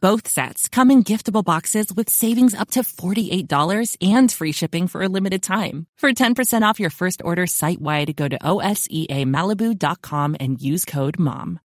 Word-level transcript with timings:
Both 0.00 0.28
sets 0.28 0.68
come 0.68 0.92
in 0.92 1.02
giftable 1.02 1.42
boxes 1.44 1.92
with 1.92 2.08
savings 2.08 2.54
up 2.54 2.70
to 2.72 2.80
$48 2.80 3.96
and 4.00 4.30
free 4.30 4.52
shipping 4.52 4.86
for 4.86 5.02
a 5.02 5.08
limited 5.08 5.42
time. 5.42 5.86
For 5.96 6.12
10% 6.12 6.62
off 6.62 6.78
your 6.78 6.90
first 6.90 7.20
order 7.24 7.48
site 7.48 7.80
wide, 7.80 8.14
go 8.14 8.28
to 8.28 8.38
OSEAMalibu.com 8.38 10.36
and 10.38 10.62
use 10.62 10.84
code 10.84 11.18
MOM. 11.18 11.58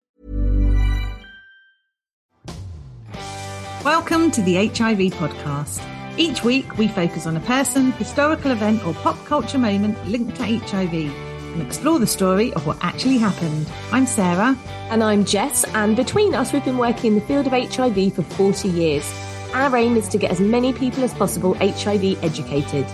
Welcome 3.83 4.31
to 4.31 4.41
the 4.43 4.67
HIV 4.67 5.11
podcast. 5.17 5.81
Each 6.17 6.43
week, 6.43 6.77
we 6.77 6.87
focus 6.87 7.25
on 7.25 7.35
a 7.35 7.41
person, 7.41 7.91
historical 7.93 8.51
event, 8.51 8.85
or 8.85 8.93
pop 8.93 9.17
culture 9.25 9.57
moment 9.57 10.07
linked 10.07 10.37
to 10.37 10.43
HIV 10.43 11.30
and 11.53 11.61
explore 11.61 11.99
the 11.99 12.07
story 12.07 12.53
of 12.53 12.65
what 12.65 12.77
actually 12.81 13.17
happened. 13.17 13.67
I'm 13.91 14.05
Sarah. 14.05 14.57
And 14.89 15.03
I'm 15.03 15.25
Jess, 15.25 15.63
and 15.73 15.95
between 15.95 16.35
us, 16.35 16.53
we've 16.53 16.65
been 16.65 16.77
working 16.77 17.13
in 17.13 17.19
the 17.19 17.25
field 17.25 17.47
of 17.47 17.53
HIV 17.53 18.15
for 18.15 18.23
40 18.23 18.69
years. 18.69 19.09
Our 19.53 19.75
aim 19.75 19.97
is 19.97 20.07
to 20.09 20.17
get 20.17 20.31
as 20.31 20.39
many 20.39 20.73
people 20.73 21.03
as 21.03 21.13
possible 21.13 21.53
HIV 21.55 22.23
educated. 22.23 22.85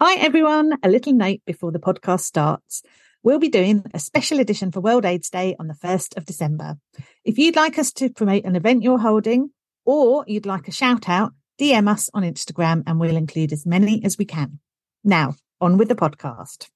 Hi, 0.00 0.16
everyone. 0.16 0.78
A 0.82 0.88
little 0.88 1.12
note 1.12 1.40
before 1.46 1.72
the 1.72 1.78
podcast 1.78 2.20
starts. 2.20 2.82
We'll 3.22 3.38
be 3.38 3.48
doing 3.48 3.84
a 3.94 3.98
special 3.98 4.38
edition 4.38 4.70
for 4.70 4.80
World 4.80 5.06
AIDS 5.06 5.30
Day 5.30 5.56
on 5.58 5.66
the 5.66 5.74
1st 5.74 6.16
of 6.16 6.26
December. 6.26 6.76
If 7.24 7.38
you'd 7.38 7.56
like 7.56 7.78
us 7.78 7.90
to 7.94 8.10
promote 8.10 8.44
an 8.44 8.54
event 8.54 8.82
you're 8.82 8.98
holding, 8.98 9.50
or 9.86 10.24
you'd 10.26 10.46
like 10.46 10.68
a 10.68 10.72
shout 10.72 11.08
out, 11.08 11.32
DM 11.60 11.88
us 11.88 12.10
on 12.12 12.22
Instagram 12.22 12.82
and 12.86 12.98
we'll 12.98 13.16
include 13.16 13.52
as 13.52 13.64
many 13.64 14.04
as 14.04 14.18
we 14.18 14.24
can. 14.24 14.58
Now, 15.04 15.36
on 15.64 15.78
with 15.78 15.88
the 15.88 15.94
podcast. 15.94 16.68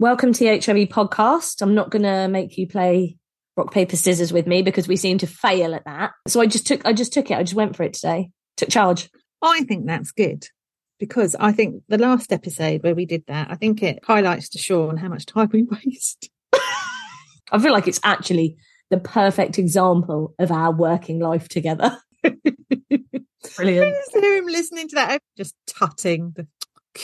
Welcome 0.00 0.32
to 0.32 0.38
the 0.40 0.58
HIV 0.58 0.88
podcast. 0.88 1.62
I'm 1.62 1.74
not 1.74 1.90
going 1.90 2.02
to 2.02 2.26
make 2.26 2.58
you 2.58 2.66
play 2.66 3.16
rock 3.56 3.72
paper 3.72 3.96
scissors 3.96 4.32
with 4.32 4.44
me 4.44 4.62
because 4.62 4.88
we 4.88 4.96
seem 4.96 5.18
to 5.18 5.26
fail 5.28 5.72
at 5.72 5.84
that. 5.84 6.10
So 6.26 6.40
I 6.40 6.46
just 6.46 6.66
took 6.66 6.84
I 6.84 6.92
just 6.92 7.12
took 7.12 7.30
it. 7.30 7.38
I 7.38 7.44
just 7.44 7.54
went 7.54 7.76
for 7.76 7.84
it 7.84 7.94
today. 7.94 8.30
Took 8.56 8.70
charge. 8.70 9.08
I 9.40 9.62
think 9.62 9.86
that's 9.86 10.10
good 10.10 10.48
because 10.98 11.36
I 11.38 11.52
think 11.52 11.84
the 11.88 11.98
last 11.98 12.32
episode 12.32 12.82
where 12.82 12.94
we 12.94 13.06
did 13.06 13.22
that, 13.28 13.52
I 13.52 13.54
think 13.54 13.84
it 13.84 14.00
highlights 14.02 14.48
to 14.50 14.58
Sean 14.58 14.96
how 14.96 15.08
much 15.08 15.24
time 15.24 15.50
we 15.52 15.62
waste. 15.84 16.28
I 16.52 17.58
feel 17.60 17.72
like 17.72 17.86
it's 17.86 18.00
actually 18.02 18.56
the 18.90 18.98
perfect 18.98 19.60
example 19.60 20.34
of 20.40 20.50
our 20.50 20.72
working 20.72 21.20
life 21.20 21.48
together. 21.48 21.96
Brilliant. 23.56 23.86
I 23.86 23.90
just 23.90 24.12
hear 24.12 24.38
him 24.38 24.46
listening 24.46 24.88
to 24.88 24.94
that, 24.96 25.22
just 25.36 25.54
tutting. 25.68 26.32
The, 26.34 26.48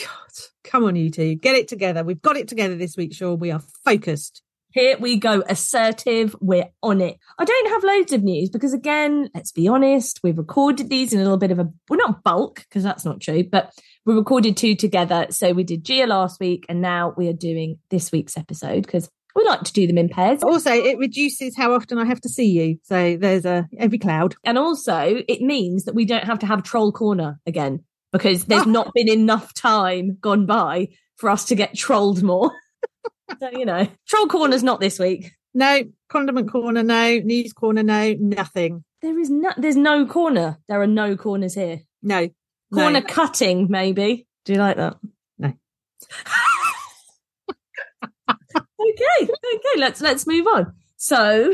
God, 0.03 0.45
come 0.63 0.83
on, 0.83 0.95
you 0.95 1.09
two, 1.09 1.35
get 1.35 1.55
it 1.55 1.67
together. 1.67 2.03
We've 2.03 2.21
got 2.21 2.37
it 2.37 2.47
together 2.47 2.75
this 2.75 2.97
week, 2.97 3.13
Sean. 3.13 3.39
We 3.39 3.51
are 3.51 3.61
focused. 3.83 4.41
Here 4.71 4.97
we 4.99 5.17
go, 5.17 5.41
assertive. 5.47 6.35
We're 6.41 6.69
on 6.83 6.99
it. 6.99 7.17
I 7.39 7.45
don't 7.45 7.69
have 7.69 7.83
loads 7.83 8.11
of 8.11 8.23
news 8.23 8.49
because, 8.49 8.73
again, 8.73 9.29
let's 9.33 9.53
be 9.53 9.69
honest, 9.69 10.19
we've 10.21 10.37
recorded 10.37 10.89
these 10.89 11.13
in 11.13 11.19
a 11.19 11.23
little 11.23 11.37
bit 11.37 11.51
of 11.51 11.59
a, 11.59 11.63
we're 11.89 11.97
well, 11.97 12.07
not 12.07 12.23
bulk 12.23 12.65
because 12.67 12.83
that's 12.83 13.05
not 13.05 13.21
true, 13.21 13.43
but 13.49 13.71
we 14.05 14.13
recorded 14.13 14.57
two 14.57 14.75
together. 14.75 15.27
So 15.29 15.53
we 15.53 15.63
did 15.63 15.85
Gia 15.85 16.07
last 16.07 16.41
week 16.41 16.65
and 16.67 16.81
now 16.81 17.13
we 17.15 17.29
are 17.29 17.33
doing 17.33 17.79
this 17.89 18.11
week's 18.11 18.37
episode 18.37 18.85
because 18.85 19.09
we 19.33 19.45
like 19.45 19.63
to 19.63 19.73
do 19.73 19.87
them 19.87 19.97
in 19.97 20.09
pairs. 20.09 20.43
Also, 20.43 20.71
it 20.71 20.97
reduces 20.97 21.55
how 21.55 21.73
often 21.73 21.97
I 21.97 22.05
have 22.05 22.21
to 22.21 22.29
see 22.29 22.47
you. 22.47 22.77
So 22.83 23.15
there's 23.17 23.45
a 23.45 23.67
every 23.77 23.97
cloud. 23.97 24.35
And 24.43 24.57
also, 24.57 25.23
it 25.25 25.39
means 25.39 25.85
that 25.85 25.95
we 25.95 26.03
don't 26.03 26.25
have 26.25 26.39
to 26.39 26.47
have 26.47 26.63
Troll 26.63 26.91
Corner 26.91 27.39
again 27.45 27.83
because 28.17 28.45
there's 28.45 28.65
not 28.65 28.93
been 28.93 29.09
enough 29.09 29.53
time 29.53 30.17
gone 30.21 30.45
by 30.45 30.87
for 31.17 31.29
us 31.29 31.43
to 31.45 31.55
get 31.55 31.75
trolled 31.75 32.23
more. 32.23 32.49
so, 33.41 33.49
you 33.51 33.65
know, 33.65 33.89
Troll 34.07 34.27
Corner's 34.27 34.63
not 34.63 34.79
this 34.79 34.97
week. 34.97 35.33
No, 35.53 35.81
condiment 36.07 36.49
corner, 36.49 36.81
no, 36.81 37.17
news 37.17 37.51
corner, 37.51 37.83
no, 37.83 38.13
nothing. 38.17 38.85
There 39.01 39.19
is 39.19 39.29
no, 39.29 39.51
there's 39.57 39.75
no 39.75 40.05
corner. 40.05 40.59
There 40.69 40.81
are 40.81 40.87
no 40.87 41.17
corners 41.17 41.55
here. 41.55 41.81
No. 42.01 42.29
Corner 42.73 43.01
no. 43.01 43.05
cutting, 43.05 43.67
maybe. 43.69 44.25
Do 44.45 44.53
you 44.53 44.59
like 44.59 44.77
that? 44.77 44.95
No. 45.37 45.47
okay, 48.29 49.23
okay, 49.23 49.77
let's 49.77 49.99
let's 49.99 50.25
move 50.25 50.47
on. 50.47 50.73
So 50.95 51.53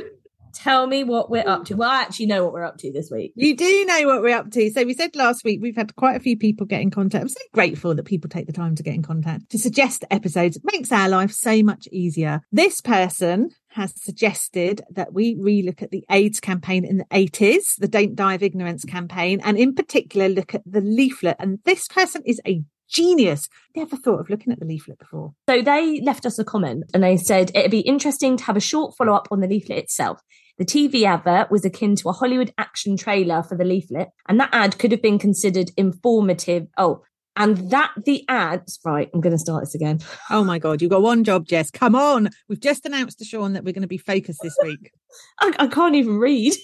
tell 0.61 0.88
me 0.88 1.03
what 1.03 1.29
we're 1.29 1.47
up 1.47 1.66
to. 1.66 1.73
Mm. 1.73 1.77
Well, 1.77 1.89
I 1.89 2.01
actually 2.01 2.27
know 2.27 2.44
what 2.44 2.53
we're 2.53 2.63
up 2.63 2.77
to 2.79 2.91
this 2.91 3.09
week. 3.09 3.33
You 3.35 3.55
do 3.55 3.85
know 3.85 4.07
what 4.07 4.22
we're 4.22 4.35
up 4.35 4.51
to. 4.51 4.69
So 4.72 4.83
we 4.83 4.94
said 4.94 5.16
last 5.16 5.44
week 5.44 5.59
we've 5.61 5.75
had 5.75 5.95
quite 5.95 6.16
a 6.16 6.19
few 6.19 6.38
people 6.38 6.66
get 6.66 6.81
in 6.81 6.91
contact. 6.91 7.22
I'm 7.22 7.29
so 7.29 7.41
grateful 7.53 7.95
that 7.95 8.03
people 8.03 8.29
take 8.29 8.47
the 8.47 8.53
time 8.53 8.75
to 8.75 8.83
get 8.83 8.94
in 8.94 9.03
contact 9.03 9.50
to 9.51 9.57
suggest 9.57 10.05
episodes. 10.11 10.57
It 10.57 10.63
makes 10.71 10.91
our 10.91 11.09
life 11.09 11.31
so 11.31 11.63
much 11.63 11.88
easier. 11.91 12.41
This 12.51 12.81
person 12.81 13.50
has 13.69 13.94
suggested 14.01 14.81
that 14.91 15.13
we 15.13 15.35
relook 15.35 15.81
at 15.81 15.91
the 15.91 16.03
AIDS 16.11 16.39
campaign 16.39 16.85
in 16.85 16.97
the 16.97 17.05
80s, 17.05 17.77
the 17.77 17.88
Don't 17.88 18.16
Die 18.16 18.33
of 18.33 18.44
Ignorance 18.44 18.83
campaign, 18.83 19.39
and 19.44 19.57
in 19.57 19.73
particular 19.73 20.27
look 20.27 20.53
at 20.53 20.61
the 20.66 20.81
leaflet. 20.81 21.38
And 21.39 21.59
this 21.63 21.88
person 21.88 22.21
is 22.25 22.41
a 22.45 22.63
genius. 22.89 23.47
Never 23.75 23.95
thought 23.95 24.19
of 24.19 24.29
looking 24.29 24.51
at 24.51 24.59
the 24.59 24.66
leaflet 24.66 25.00
before. 25.00 25.33
So 25.50 25.61
they 25.61 26.01
left 26.01 26.25
us 26.25 26.38
a 26.38 26.44
comment 26.44 26.83
and 26.94 27.01
they 27.01 27.17
said 27.17 27.51
it'd 27.55 27.71
be 27.71 27.79
interesting 27.79 28.38
to 28.38 28.44
have 28.44 28.57
a 28.57 28.61
short 28.61 28.95
follow 28.97 29.13
up 29.13 29.29
on 29.31 29.39
the 29.39 29.47
leaflet 29.47 29.77
itself. 29.77 30.21
The 30.61 30.66
TV 30.66 31.05
advert 31.05 31.49
was 31.49 31.66
akin 31.66 31.95
to 31.95 32.09
a 32.09 32.11
Hollywood 32.11 32.53
action 32.55 32.95
trailer 32.95 33.41
for 33.41 33.57
the 33.57 33.63
leaflet, 33.63 34.09
and 34.27 34.39
that 34.39 34.51
ad 34.51 34.77
could 34.77 34.91
have 34.91 35.01
been 35.01 35.17
considered 35.17 35.72
informative. 35.75 36.68
Oh, 36.77 37.01
and 37.36 37.71
that 37.71 37.91
the 38.06 38.24
ads, 38.30 38.77
right, 38.86 39.09
I'm 39.12 39.21
going 39.21 39.33
to 39.33 39.39
start 39.39 39.63
this 39.63 39.74
again. 39.74 40.01
Oh 40.30 40.44
my 40.44 40.59
God, 40.59 40.80
you've 40.80 40.91
got 40.91 41.01
one 41.01 41.24
job, 41.24 41.47
Jess. 41.47 41.71
Come 41.71 41.95
on. 41.95 42.30
We've 42.47 42.59
just 42.59 42.86
announced 42.86 43.18
to 43.18 43.25
Sean 43.25 43.53
that 43.53 43.63
we're 43.63 43.74
going 43.74 43.81
to 43.81 43.88
be 43.88 43.97
focused 43.97 44.41
this 44.44 44.56
week. 44.62 44.91
I, 45.39 45.51
I 45.57 45.65
can't 45.68 45.95
even 45.95 46.19
read. 46.19 46.53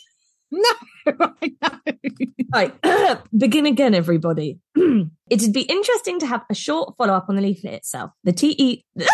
No, 0.49 0.69
I 1.41 1.51
know. 1.61 1.93
Right, 2.53 3.19
begin 3.37 3.65
again, 3.65 3.93
everybody. 3.93 4.59
It'd 5.29 5.53
be 5.53 5.63
interesting 5.63 6.19
to 6.19 6.25
have 6.25 6.45
a 6.49 6.55
short 6.55 6.95
follow 6.97 7.13
up 7.13 7.25
on 7.27 7.35
the 7.35 7.41
leaflet 7.41 7.73
itself. 7.73 8.11
The 8.23 8.31
TE. 8.31 8.85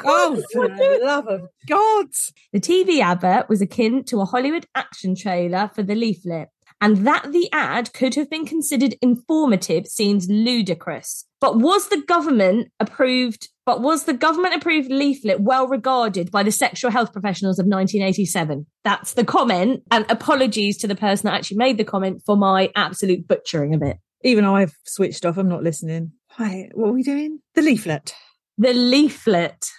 Oh, 0.04 0.42
for 0.52 0.68
the 0.68 1.00
love 1.02 1.26
of 1.26 1.48
God. 1.68 2.06
The 2.52 2.60
TV 2.60 3.00
advert 3.00 3.48
was 3.48 3.60
akin 3.60 4.04
to 4.04 4.20
a 4.20 4.24
Hollywood 4.24 4.66
action 4.74 5.14
trailer 5.14 5.70
for 5.74 5.82
the 5.82 5.94
leaflet, 5.94 6.48
and 6.80 7.06
that 7.06 7.32
the 7.32 7.48
ad 7.52 7.92
could 7.92 8.14
have 8.14 8.30
been 8.30 8.46
considered 8.46 8.94
informative 9.02 9.86
seems 9.86 10.28
ludicrous. 10.28 11.24
But 11.40 11.58
was 11.58 11.88
the 11.88 12.02
government 12.02 12.68
approved? 12.80 13.48
But 13.66 13.82
was 13.82 14.04
the 14.04 14.14
government 14.14 14.54
approved 14.54 14.90
leaflet 14.90 15.40
well 15.40 15.68
regarded 15.68 16.30
by 16.30 16.42
the 16.42 16.52
sexual 16.52 16.90
health 16.90 17.12
professionals 17.12 17.58
of 17.58 17.66
1987? 17.66 18.66
That's 18.82 19.12
the 19.12 19.24
comment. 19.24 19.82
And 19.90 20.06
apologies 20.08 20.78
to 20.78 20.86
the 20.86 20.96
person 20.96 21.26
that 21.26 21.34
actually 21.34 21.58
made 21.58 21.76
the 21.76 21.84
comment 21.84 22.22
for 22.24 22.36
my 22.36 22.70
absolute 22.74 23.28
butchering 23.28 23.74
of 23.74 23.82
it. 23.82 23.98
Even 24.24 24.44
I've 24.44 24.74
switched 24.84 25.26
off. 25.26 25.36
I'm 25.36 25.48
not 25.48 25.62
listening. 25.62 26.12
Right, 26.38 26.70
what 26.74 26.88
are 26.88 26.92
we 26.92 27.02
doing? 27.02 27.40
The 27.54 27.62
leaflet. 27.62 28.14
The 28.56 28.72
leaflet. 28.72 29.70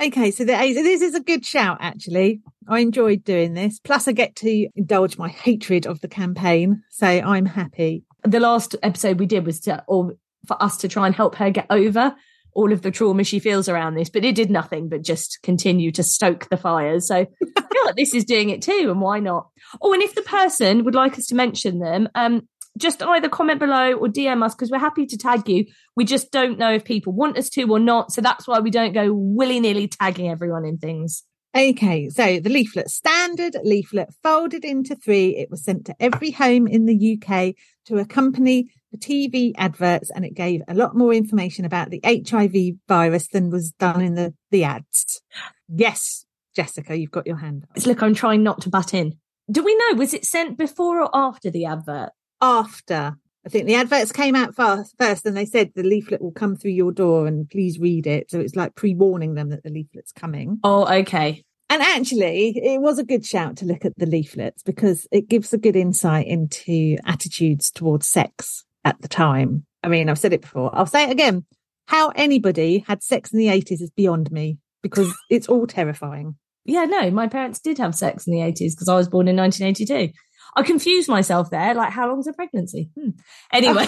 Okay, 0.00 0.30
so 0.30 0.44
the, 0.44 0.52
this 0.52 1.02
is 1.02 1.14
a 1.14 1.20
good 1.20 1.44
shout, 1.44 1.78
actually. 1.80 2.40
I 2.68 2.80
enjoyed 2.80 3.24
doing 3.24 3.54
this. 3.54 3.78
Plus, 3.78 4.08
I 4.08 4.12
get 4.12 4.36
to 4.36 4.68
indulge 4.74 5.18
my 5.18 5.28
hatred 5.28 5.86
of 5.86 6.00
the 6.00 6.08
campaign. 6.08 6.82
So 6.90 7.06
I'm 7.06 7.46
happy. 7.46 8.04
The 8.24 8.40
last 8.40 8.74
episode 8.82 9.20
we 9.20 9.26
did 9.26 9.46
was 9.46 9.60
to, 9.60 9.84
or 9.86 10.14
for 10.46 10.60
us 10.62 10.76
to 10.78 10.88
try 10.88 11.06
and 11.06 11.14
help 11.14 11.36
her 11.36 11.50
get 11.50 11.66
over 11.70 12.14
all 12.54 12.72
of 12.72 12.82
the 12.82 12.90
trauma 12.90 13.24
she 13.24 13.38
feels 13.38 13.68
around 13.68 13.94
this, 13.94 14.10
but 14.10 14.24
it 14.24 14.34
did 14.34 14.50
nothing 14.50 14.88
but 14.88 15.02
just 15.02 15.38
continue 15.42 15.90
to 15.92 16.02
stoke 16.02 16.48
the 16.50 16.56
fires. 16.56 17.08
So 17.08 17.16
I 17.16 17.24
feel 17.60 17.84
like 17.86 17.96
this 17.96 18.14
is 18.14 18.24
doing 18.24 18.50
it 18.50 18.62
too, 18.62 18.88
and 18.90 19.00
why 19.00 19.20
not? 19.20 19.48
Oh, 19.80 19.92
and 19.92 20.02
if 20.02 20.14
the 20.14 20.22
person 20.22 20.84
would 20.84 20.94
like 20.94 21.18
us 21.18 21.26
to 21.26 21.34
mention 21.34 21.78
them, 21.78 22.08
um, 22.14 22.46
just 22.78 23.02
either 23.02 23.28
comment 23.28 23.60
below 23.60 23.92
or 23.92 24.08
DM 24.08 24.42
us 24.42 24.54
because 24.54 24.70
we're 24.70 24.78
happy 24.78 25.06
to 25.06 25.16
tag 25.16 25.48
you. 25.48 25.66
We 25.96 26.04
just 26.04 26.30
don't 26.32 26.58
know 26.58 26.72
if 26.72 26.84
people 26.84 27.12
want 27.12 27.36
us 27.36 27.48
to 27.50 27.64
or 27.64 27.78
not. 27.78 28.12
So 28.12 28.20
that's 28.20 28.48
why 28.48 28.60
we 28.60 28.70
don't 28.70 28.92
go 28.92 29.12
willy 29.12 29.60
nilly 29.60 29.88
tagging 29.88 30.30
everyone 30.30 30.64
in 30.64 30.78
things. 30.78 31.24
Okay, 31.54 32.08
so 32.08 32.40
the 32.40 32.48
leaflet, 32.48 32.88
standard 32.88 33.56
leaflet, 33.62 34.08
folded 34.22 34.64
into 34.64 34.96
three. 34.96 35.36
It 35.36 35.50
was 35.50 35.62
sent 35.62 35.84
to 35.84 35.96
every 36.00 36.30
home 36.30 36.66
in 36.66 36.86
the 36.86 37.20
UK 37.20 37.54
to 37.86 37.98
accompany 37.98 38.70
the 38.90 38.96
TV 38.96 39.52
adverts, 39.58 40.10
and 40.10 40.24
it 40.24 40.32
gave 40.32 40.62
a 40.66 40.74
lot 40.74 40.96
more 40.96 41.12
information 41.12 41.66
about 41.66 41.90
the 41.90 42.00
HIV 42.04 42.76
virus 42.88 43.28
than 43.28 43.50
was 43.50 43.70
done 43.72 44.00
in 44.00 44.14
the, 44.14 44.32
the 44.50 44.64
ads. 44.64 45.20
Yes, 45.68 46.24
Jessica, 46.56 46.96
you've 46.96 47.10
got 47.10 47.26
your 47.26 47.36
hand 47.36 47.64
up. 47.64 47.84
Look, 47.84 48.02
I'm 48.02 48.14
trying 48.14 48.42
not 48.42 48.62
to 48.62 48.70
butt 48.70 48.94
in. 48.94 49.18
Do 49.50 49.62
we 49.62 49.74
know, 49.76 49.96
was 49.96 50.14
it 50.14 50.24
sent 50.24 50.56
before 50.56 51.02
or 51.02 51.10
after 51.12 51.50
the 51.50 51.66
advert? 51.66 52.12
After. 52.42 53.16
I 53.44 53.48
think 53.48 53.66
the 53.66 53.74
adverts 53.74 54.12
came 54.12 54.36
out 54.36 54.54
fast, 54.54 54.94
first 54.98 55.24
and 55.26 55.36
they 55.36 55.46
said 55.46 55.72
the 55.74 55.82
leaflet 55.82 56.20
will 56.20 56.32
come 56.32 56.54
through 56.56 56.72
your 56.72 56.92
door 56.92 57.26
and 57.26 57.48
please 57.48 57.78
read 57.78 58.06
it. 58.06 58.30
So 58.30 58.38
it's 58.38 58.54
like 58.54 58.74
pre 58.74 58.94
warning 58.94 59.34
them 59.34 59.48
that 59.48 59.64
the 59.64 59.70
leaflet's 59.70 60.12
coming. 60.12 60.58
Oh, 60.62 60.86
okay. 61.00 61.42
And 61.70 61.80
actually, 61.80 62.50
it 62.54 62.82
was 62.82 62.98
a 62.98 63.04
good 63.04 63.24
shout 63.24 63.56
to 63.56 63.64
look 63.64 63.86
at 63.86 63.96
the 63.96 64.06
leaflets 64.06 64.62
because 64.62 65.08
it 65.10 65.28
gives 65.28 65.54
a 65.54 65.58
good 65.58 65.74
insight 65.74 66.26
into 66.26 66.98
attitudes 67.06 67.70
towards 67.70 68.06
sex 68.06 68.64
at 68.84 69.00
the 69.00 69.08
time. 69.08 69.64
I 69.82 69.88
mean, 69.88 70.10
I've 70.10 70.18
said 70.18 70.34
it 70.34 70.42
before, 70.42 70.70
I'll 70.76 70.86
say 70.86 71.04
it 71.04 71.10
again. 71.10 71.46
How 71.86 72.10
anybody 72.10 72.84
had 72.86 73.02
sex 73.02 73.32
in 73.32 73.38
the 73.38 73.46
80s 73.46 73.80
is 73.80 73.90
beyond 73.90 74.30
me 74.30 74.58
because 74.82 75.12
it's 75.30 75.48
all 75.48 75.66
terrifying. 75.66 76.36
Yeah, 76.64 76.84
no, 76.84 77.10
my 77.10 77.26
parents 77.26 77.58
did 77.58 77.78
have 77.78 77.94
sex 77.94 78.26
in 78.26 78.32
the 78.32 78.40
80s 78.40 78.72
because 78.72 78.88
I 78.88 78.96
was 78.96 79.08
born 79.08 79.26
in 79.26 79.36
1982. 79.36 80.12
I 80.54 80.62
confused 80.62 81.08
myself 81.08 81.50
there. 81.50 81.74
Like, 81.74 81.92
how 81.92 82.08
long's 82.08 82.26
a 82.26 82.32
pregnancy? 82.32 82.90
Hmm. 82.98 83.10
Anyway, 83.52 83.86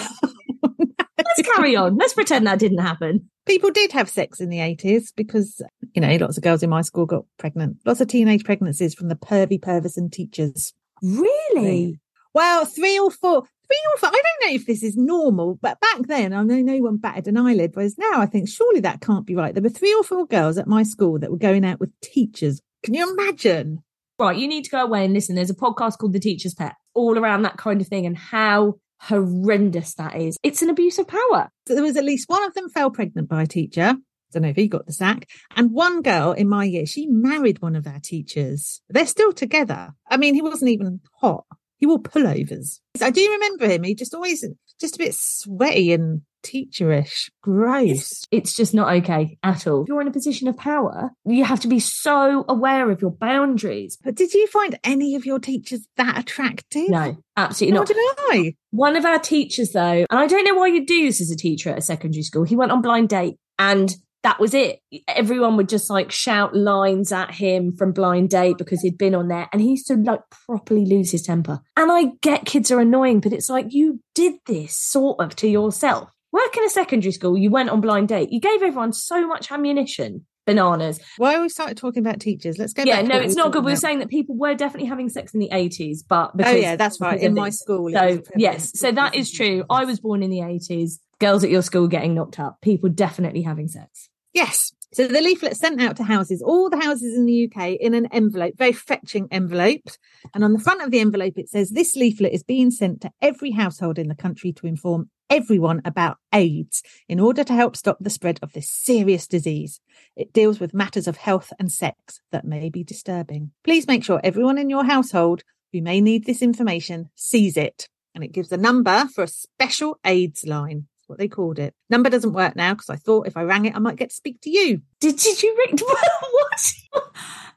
let's 1.17 1.41
carry 1.55 1.75
on. 1.75 1.97
Let's 1.97 2.13
pretend 2.13 2.47
that 2.47 2.59
didn't 2.59 2.79
happen. 2.79 3.29
People 3.45 3.69
did 3.69 3.91
have 3.91 4.09
sex 4.09 4.39
in 4.39 4.49
the 4.49 4.57
80s 4.57 5.13
because, 5.15 5.61
you 5.93 6.01
know, 6.01 6.15
lots 6.15 6.37
of 6.37 6.43
girls 6.43 6.63
in 6.63 6.69
my 6.69 6.81
school 6.81 7.05
got 7.05 7.25
pregnant. 7.37 7.77
Lots 7.85 8.01
of 8.01 8.07
teenage 8.07 8.43
pregnancies 8.43 8.95
from 8.95 9.09
the 9.09 9.15
pervy 9.15 9.61
pervison 9.61 10.09
teachers. 10.09 10.73
Really? 11.03 11.99
Well, 12.33 12.65
three 12.65 12.97
or 12.97 13.11
four, 13.11 13.43
three 13.43 13.81
or 13.93 13.97
four. 13.97 14.09
I 14.09 14.11
don't 14.11 14.49
know 14.49 14.55
if 14.55 14.65
this 14.65 14.81
is 14.81 14.97
normal, 14.97 15.59
but 15.61 15.79
back 15.79 16.07
then 16.07 16.33
I 16.33 16.41
know 16.41 16.61
no 16.61 16.77
one 16.77 16.97
batted 16.97 17.27
an 17.27 17.37
eyelid. 17.37 17.71
Whereas 17.75 17.97
now 17.97 18.19
I 18.19 18.25
think 18.25 18.49
surely 18.49 18.79
that 18.81 19.01
can't 19.01 19.25
be 19.25 19.35
right. 19.35 19.53
There 19.53 19.63
were 19.63 19.69
three 19.69 19.93
or 19.93 20.03
four 20.03 20.25
girls 20.25 20.57
at 20.57 20.67
my 20.67 20.81
school 20.81 21.19
that 21.19 21.31
were 21.31 21.37
going 21.37 21.63
out 21.63 21.79
with 21.79 21.91
teachers. 22.01 22.61
Can 22.83 22.95
you 22.95 23.11
imagine? 23.13 23.83
Right, 24.19 24.37
you 24.37 24.47
need 24.47 24.63
to 24.65 24.69
go 24.69 24.83
away 24.83 25.05
and 25.05 25.13
listen. 25.13 25.35
There's 25.35 25.49
a 25.49 25.55
podcast 25.55 25.97
called 25.97 26.13
The 26.13 26.19
Teacher's 26.19 26.53
Pet, 26.53 26.73
all 26.93 27.17
around 27.17 27.43
that 27.43 27.57
kind 27.57 27.81
of 27.81 27.87
thing 27.87 28.05
and 28.05 28.17
how 28.17 28.75
horrendous 29.01 29.93
that 29.95 30.15
is. 30.15 30.37
It's 30.43 30.61
an 30.61 30.69
abuse 30.69 30.97
of 30.99 31.07
power. 31.07 31.49
So 31.67 31.75
there 31.75 31.83
was 31.83 31.97
at 31.97 32.05
least 32.05 32.29
one 32.29 32.43
of 32.43 32.53
them 32.53 32.69
fell 32.69 32.91
pregnant 32.91 33.29
by 33.29 33.43
a 33.43 33.47
teacher. 33.47 33.95
I 33.95 34.31
don't 34.31 34.43
know 34.43 34.49
if 34.49 34.55
he 34.55 34.67
got 34.67 34.85
the 34.85 34.93
sack. 34.93 35.29
And 35.55 35.71
one 35.71 36.01
girl 36.01 36.31
in 36.31 36.49
my 36.49 36.65
year, 36.65 36.85
she 36.85 37.07
married 37.07 37.61
one 37.61 37.75
of 37.75 37.87
our 37.87 37.99
teachers. 37.99 38.81
They're 38.89 39.05
still 39.05 39.31
together. 39.33 39.93
I 40.09 40.17
mean, 40.17 40.33
he 40.33 40.41
wasn't 40.41 40.71
even 40.71 41.01
hot. 41.19 41.45
He 41.77 41.85
wore 41.85 42.01
pullovers. 42.01 42.79
I 43.01 43.11
do 43.11 43.31
remember 43.31 43.67
him. 43.67 43.83
He 43.83 43.95
just 43.95 44.13
always 44.13 44.45
just 44.79 44.95
a 44.95 44.99
bit 44.99 45.13
sweaty 45.13 45.93
and 45.93 46.21
teacherish. 46.45 47.29
Gross. 47.41 48.23
It's, 48.31 48.55
just 48.55 48.73
not 48.73 48.93
okay 48.97 49.37
at 49.43 49.67
all. 49.67 49.83
If 49.83 49.89
you're 49.89 50.01
in 50.01 50.07
a 50.07 50.11
position 50.11 50.47
of 50.47 50.55
power, 50.57 51.11
you 51.25 51.43
have 51.43 51.59
to 51.61 51.67
be 51.67 51.79
so 51.79 52.45
aware 52.47 52.89
of 52.89 53.01
your 53.01 53.11
boundaries. 53.11 53.97
But 54.01 54.15
did 54.15 54.33
you 54.33 54.47
find 54.47 54.79
any 54.83 55.15
of 55.15 55.25
your 55.25 55.39
teachers 55.39 55.85
that 55.97 56.17
attractive? 56.17 56.89
No, 56.89 57.17
absolutely 57.35 57.73
Nor 57.73 57.81
not. 57.81 57.87
did 57.87 57.97
I. 57.99 58.55
One 58.71 58.95
of 58.95 59.05
our 59.05 59.19
teachers, 59.19 59.71
though, 59.71 60.05
and 60.09 60.19
I 60.19 60.27
don't 60.27 60.45
know 60.45 60.55
why 60.55 60.67
you 60.67 60.85
do 60.85 61.05
this 61.05 61.19
as 61.19 61.31
a 61.31 61.35
teacher 61.35 61.69
at 61.69 61.77
a 61.77 61.81
secondary 61.81 62.23
school, 62.23 62.43
he 62.43 62.55
went 62.55 62.71
on 62.71 62.81
blind 62.81 63.09
date 63.09 63.37
and 63.59 63.93
that 64.25 64.39
was 64.39 64.55
it. 64.55 64.79
Everyone 65.07 65.55
would 65.55 65.69
just 65.69 65.87
like 65.87 66.11
shout 66.11 66.55
lines 66.55 67.11
at 67.11 67.29
him 67.29 67.71
from 67.71 67.91
Blind 67.91 68.31
Date 68.31 68.57
because 68.57 68.81
he'd 68.81 68.97
been 68.97 69.13
on 69.13 69.27
there 69.27 69.47
and 69.53 69.61
he 69.61 69.69
used 69.69 69.85
to 69.85 69.97
like 69.97 70.21
properly 70.47 70.83
lose 70.83 71.11
his 71.11 71.21
temper. 71.21 71.59
And 71.77 71.91
I 71.91 72.05
get 72.23 72.45
kids 72.45 72.71
are 72.71 72.79
annoying, 72.79 73.19
but 73.19 73.33
it's 73.33 73.51
like 73.51 73.67
you 73.69 73.99
did 74.15 74.33
this 74.47 74.75
sort 74.75 75.19
of 75.19 75.35
to 75.35 75.47
yourself 75.47 76.09
work 76.35 76.57
in 76.57 76.63
a 76.65 76.69
secondary 76.69 77.11
school, 77.11 77.37
you 77.37 77.49
went 77.49 77.69
on 77.69 77.81
blind 77.81 78.09
date, 78.09 78.29
you 78.31 78.39
gave 78.39 78.61
everyone 78.61 78.93
so 78.93 79.25
much 79.27 79.51
ammunition. 79.51 80.25
Bananas. 80.45 80.99
Why 81.17 81.35
are 81.35 81.41
we 81.41 81.49
started 81.49 81.75
talking 81.75 82.05
about 82.05 82.19
teachers? 82.19 82.59
Let's 82.59 82.71
go. 82.71 82.83
Yeah, 82.85 83.01
no, 83.01 83.17
it's 83.17 83.35
not 83.35 83.51
good. 83.51 83.59
About. 83.59 83.65
We 83.65 83.71
were 83.71 83.77
saying 83.77 83.97
that 83.97 84.09
people 84.09 84.37
were 84.37 84.53
definitely 84.53 84.87
having 84.87 85.09
sex 85.09 85.33
in 85.33 85.39
the 85.39 85.49
eighties, 85.51 86.03
but 86.03 86.29
oh, 86.33 86.37
because, 86.37 86.53
oh 86.53 86.57
yeah, 86.57 86.75
that's 86.75 87.01
right. 87.01 87.19
In 87.19 87.33
my 87.33 87.49
school, 87.49 87.89
so 87.91 88.21
yes, 88.35 88.77
so 88.79 88.91
that 88.91 89.15
is 89.15 89.31
true. 89.31 89.63
I 89.71 89.85
was 89.85 89.99
born 89.99 90.21
in 90.21 90.29
the 90.29 90.41
eighties. 90.41 90.99
Girls 91.17 91.43
at 91.43 91.49
your 91.49 91.63
school 91.63 91.87
getting 91.87 92.13
knocked 92.13 92.39
up. 92.39 92.61
People 92.61 92.89
definitely 92.89 93.41
having 93.41 93.67
sex. 93.67 94.09
Yes. 94.33 94.71
So 94.93 95.07
the 95.07 95.19
leaflet 95.19 95.57
sent 95.57 95.81
out 95.81 95.97
to 95.97 96.03
houses, 96.03 96.41
all 96.41 96.69
the 96.69 96.79
houses 96.79 97.17
in 97.17 97.25
the 97.25 97.49
UK, 97.49 97.71
in 97.79 97.93
an 97.93 98.05
envelope, 98.13 98.53
very 98.57 98.71
fetching 98.71 99.27
envelope. 99.31 99.89
And 100.33 100.43
on 100.43 100.53
the 100.53 100.59
front 100.59 100.81
of 100.81 100.91
the 100.91 100.99
envelope, 100.99 101.33
it 101.37 101.49
says 101.49 101.71
this 101.71 101.95
leaflet 101.95 102.31
is 102.31 102.43
being 102.43 102.71
sent 102.71 103.01
to 103.01 103.11
every 103.21 103.51
household 103.51 103.97
in 103.97 104.07
the 104.07 104.15
country 104.15 104.53
to 104.53 104.67
inform 104.67 105.09
everyone 105.29 105.81
about 105.85 106.17
AIDS 106.33 106.83
in 107.07 107.19
order 107.19 107.43
to 107.43 107.53
help 107.53 107.75
stop 107.75 107.97
the 107.99 108.09
spread 108.09 108.39
of 108.41 108.53
this 108.53 108.69
serious 108.69 109.27
disease. 109.27 109.79
It 110.15 110.33
deals 110.33 110.59
with 110.59 110.73
matters 110.73 111.07
of 111.07 111.17
health 111.17 111.51
and 111.59 111.71
sex 111.71 112.21
that 112.31 112.45
may 112.45 112.69
be 112.69 112.83
disturbing. 112.83 113.51
Please 113.63 113.87
make 113.87 114.03
sure 114.03 114.19
everyone 114.23 114.57
in 114.57 114.69
your 114.69 114.85
household 114.85 115.43
who 115.73 115.81
may 115.81 116.01
need 116.01 116.25
this 116.25 116.41
information 116.41 117.09
sees 117.15 117.57
it. 117.57 117.87
And 118.13 118.23
it 118.23 118.31
gives 118.31 118.51
a 118.51 118.57
number 118.57 119.07
for 119.13 119.23
a 119.23 119.27
special 119.27 119.99
AIDS 120.05 120.45
line 120.45 120.87
what 121.07 121.19
they 121.19 121.27
called 121.27 121.59
it. 121.59 121.73
Number 121.89 122.09
doesn't 122.09 122.33
work 122.33 122.55
now 122.55 122.73
because 122.73 122.89
I 122.89 122.95
thought 122.95 123.27
if 123.27 123.37
I 123.37 123.43
rang 123.43 123.65
it, 123.65 123.75
I 123.75 123.79
might 123.79 123.97
get 123.97 124.09
to 124.09 124.15
speak 124.15 124.41
to 124.41 124.49
you. 124.49 124.81
Did 124.99 125.17
did 125.17 125.43
you 125.43 125.55
ring? 125.57 125.77
what? 125.81 127.03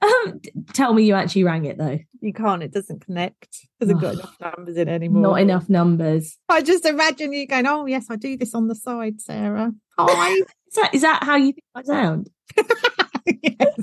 Um, 0.01 0.41
tell 0.73 0.95
me 0.95 1.05
you 1.05 1.15
actually 1.15 1.45
rang 1.45 1.65
it 1.65 1.79
though. 1.79 1.99
You 2.21 2.33
can't. 2.33 2.63
It 2.63 2.73
doesn't 2.73 3.05
connect. 3.05 3.67
Doesn't 3.81 3.99
got 3.99 4.15
enough 4.19 4.37
numbers 4.41 4.77
in 4.77 4.89
anymore. 4.89 5.23
Not 5.23 5.41
enough 5.41 5.69
numbers. 5.69 6.37
I 6.49 6.63
just 6.63 6.85
imagine 6.85 7.33
you 7.33 7.47
going, 7.47 7.67
"Oh 7.67 7.87
yes, 7.87 8.07
I 8.11 8.17
do 8.17 8.37
this 8.37 8.55
on 8.55 8.69
the 8.69 8.75
side, 8.75 9.21
Sarah." 9.21 9.73
Hi. 9.99 10.31
is 10.69 10.75
that 10.75 10.95
is 10.95 11.03
that 11.03 11.25
how 11.25 11.37
you 11.37 11.53
think 11.53 11.65
I 11.75 11.83
sound? 11.83 12.31
yes 13.43 13.81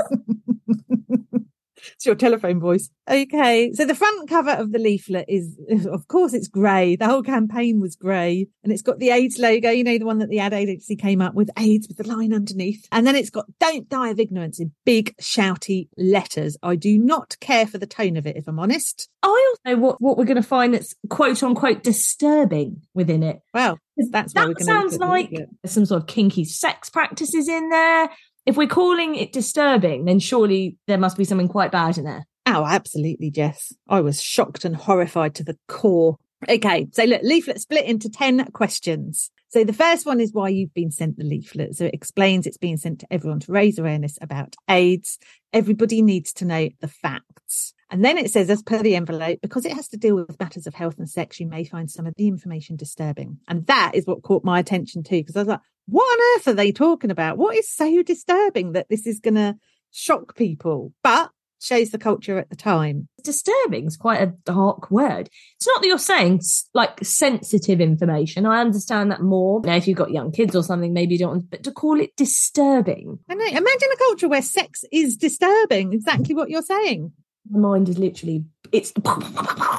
it's 1.94 2.06
your 2.06 2.15
telephone 2.15 2.60
voice. 2.60 2.89
Okay. 3.10 3.72
So 3.74 3.86
the 3.86 3.96
front 3.96 4.30
cover 4.30 4.51
of 4.51 4.72
the 4.72 4.80
leaflet 4.80 5.25
is, 5.27 5.58
of 5.86 6.08
course, 6.08 6.34
it's 6.34 6.48
grey. 6.48 6.96
The 6.96 7.08
whole 7.08 7.24
campaign 7.24 7.80
was 7.80 7.96
grey 7.96 8.48
and 8.63 8.72
it's 8.72 8.82
got 8.82 9.00
the 9.00 9.10
AIDS 9.10 9.38
logo, 9.38 9.70
you 9.70 9.84
know, 9.84 9.98
the 9.98 10.06
one 10.06 10.20
that 10.20 10.30
the 10.30 10.39
ad 10.39 10.54
agency 10.54 10.96
came 10.96 11.22
up 11.22 11.34
with 11.34 11.50
AIDS 11.58 11.88
with 11.88 11.98
the 11.98 12.08
line 12.08 12.34
underneath. 12.34 12.88
And 12.92 13.06
then 13.06 13.15
it's 13.15 13.30
got 13.30 13.46
don't 13.60 13.88
die 13.89 14.10
of 14.10 14.20
ignorance 14.20 14.60
in 14.60 14.72
big 14.86 15.15
shouty 15.18 15.89
letters. 15.98 16.58
I 16.63 16.75
do 16.75 16.98
not 16.98 17.38
care 17.39 17.68
for 17.68 17.77
the 17.77 17.88
tone 17.88 18.18
of 18.18 18.25
it, 18.25 18.38
if 18.38 18.48
I'm 18.48 18.60
honest. 18.60 19.10
I 19.22 19.27
also 19.27 19.75
know 19.75 19.82
what, 19.82 20.01
what 20.01 20.18
we're 20.18 20.25
going 20.25 20.36
to 20.36 20.44
find 20.44 20.74
that's 20.74 20.96
quote 21.10 21.42
unquote 21.44 21.84
disturbing 21.84 22.82
within 22.94 23.24
it. 23.24 23.42
Well, 23.54 23.80
that's 24.12 24.34
that 24.34 24.62
sounds 24.62 24.98
like 24.98 25.34
some 25.65 25.86
sort 25.86 26.01
of 26.01 26.08
kinky 26.08 26.44
sex 26.44 26.89
practices 26.89 27.48
in 27.48 27.70
there 27.70 28.10
if 28.46 28.58
we're 28.58 28.68
calling 28.68 29.16
it 29.16 29.32
disturbing, 29.32 30.06
then 30.06 30.20
surely 30.20 30.78
there 30.88 30.98
must 30.98 31.18
be 31.18 31.25
something 31.25 31.48
quite 31.48 31.72
bad 31.72 31.98
in 31.98 32.06
there. 32.06 32.25
Oh, 32.46 32.66
absolutely, 32.66 33.32
Jess. 33.32 33.74
I 33.90 34.02
was 34.02 34.22
shocked 34.22 34.66
and 34.66 34.75
horrified 34.75 35.36
to 35.36 35.44
the 35.44 35.58
core. 35.68 36.18
Okay, 36.48 36.88
so 36.92 37.04
look, 37.06 37.22
leaflet 37.24 37.60
split 37.60 37.86
into 37.86 38.10
10 38.10 38.52
questions. 38.52 39.32
So 39.50 39.64
the 39.64 39.74
first 39.74 40.06
one 40.06 40.20
is 40.20 40.34
why 40.34 40.50
you've 40.50 40.74
been 40.74 40.92
sent 40.92 41.18
the 41.18 41.24
leaflet. 41.24 41.75
So 41.75 41.86
it 41.86 41.94
explains 41.94 42.46
it's 42.46 42.58
being 42.58 42.78
sent 42.78 43.00
to 43.00 43.08
everyone 43.12 43.40
to 43.42 43.52
raise 43.52 43.80
awareness 43.80 44.18
about 44.22 44.56
AIDS. 44.70 45.18
Everybody 45.54 46.02
needs 46.02 46.34
to 46.34 46.46
know 46.46 46.70
the 46.82 46.88
facts. 46.88 47.74
And 47.92 48.04
then 48.04 48.18
it 48.18 48.32
says, 48.32 48.50
as 48.50 48.64
per 48.64 48.82
the 48.82 48.96
envelope, 48.96 49.40
because 49.42 49.66
it 49.66 49.74
has 49.74 49.88
to 49.90 49.98
deal 49.98 50.16
with 50.16 50.40
matters 50.40 50.68
of 50.68 50.74
health 50.74 50.98
and 50.98 51.10
sex, 51.10 51.40
you 51.40 51.48
may 51.48 51.64
find 51.64 51.90
some 51.90 52.08
of 52.08 52.16
the 52.18 52.28
information 52.28 52.75
disturbing. 52.75 53.38
And 53.48 53.66
that 53.68 53.92
is 53.94 54.06
what 54.06 54.24
caught 54.24 54.44
my 54.44 54.60
attention 54.60 55.04
too, 55.04 55.18
because 55.18 55.36
I 55.36 55.40
was 55.40 55.48
like, 55.48 55.62
what 55.88 56.04
on 56.04 56.38
earth 56.38 56.48
are 56.48 56.54
they 56.54 56.72
talking 56.72 57.12
about? 57.12 57.38
What 57.38 57.56
is 57.56 57.70
so 57.70 58.02
disturbing 58.02 58.72
that 58.72 58.90
this 58.90 59.06
is 59.06 59.20
going 59.20 59.36
to 59.36 59.56
shock 59.92 60.36
people? 60.36 60.94
But 61.04 61.30
shows 61.65 61.89
the 61.89 61.98
culture 61.98 62.38
at 62.38 62.50
the 62.50 62.55
time. 62.55 63.07
Disturbing 63.24 63.88
is 63.88 63.98
quite 63.98 64.22
a 64.22 64.34
dark 64.45 64.91
word. 64.91 65.29
It's 65.57 65.67
not 65.67 65.81
that 65.81 65.88
you're 65.88 65.98
saying 65.98 66.41
like 66.74 67.03
sensitive 67.03 67.81
information. 67.81 68.45
I 68.45 68.62
understand 68.62 69.12
that 69.12 69.22
more. 69.22 69.62
Now, 69.62 69.75
if 69.75 69.88
you've 69.88 69.98
got 69.98 70.12
young 70.12 70.31
kids 70.31 70.55
or 70.55 70.63
something, 70.63 70.93
maybe 70.93 71.15
you 71.15 71.19
don't 71.19 71.31
want, 71.31 71.50
but 71.50 71.63
to 71.63 71.72
call 71.72 72.00
it 72.00 72.15
disturbing. 72.15 73.19
I 73.29 73.34
know. 73.34 73.45
Imagine 73.45 73.89
a 73.93 73.98
culture 73.98 74.29
where 74.29 74.41
sex 74.41 74.84
is 74.91 75.17
disturbing. 75.17 75.93
Exactly 75.93 76.36
what 76.36 76.50
you're 76.50 76.62
saying. 76.62 77.12
My 77.50 77.60
mind 77.60 77.89
is 77.89 77.98
literally 78.00 78.43
it's 78.72 78.91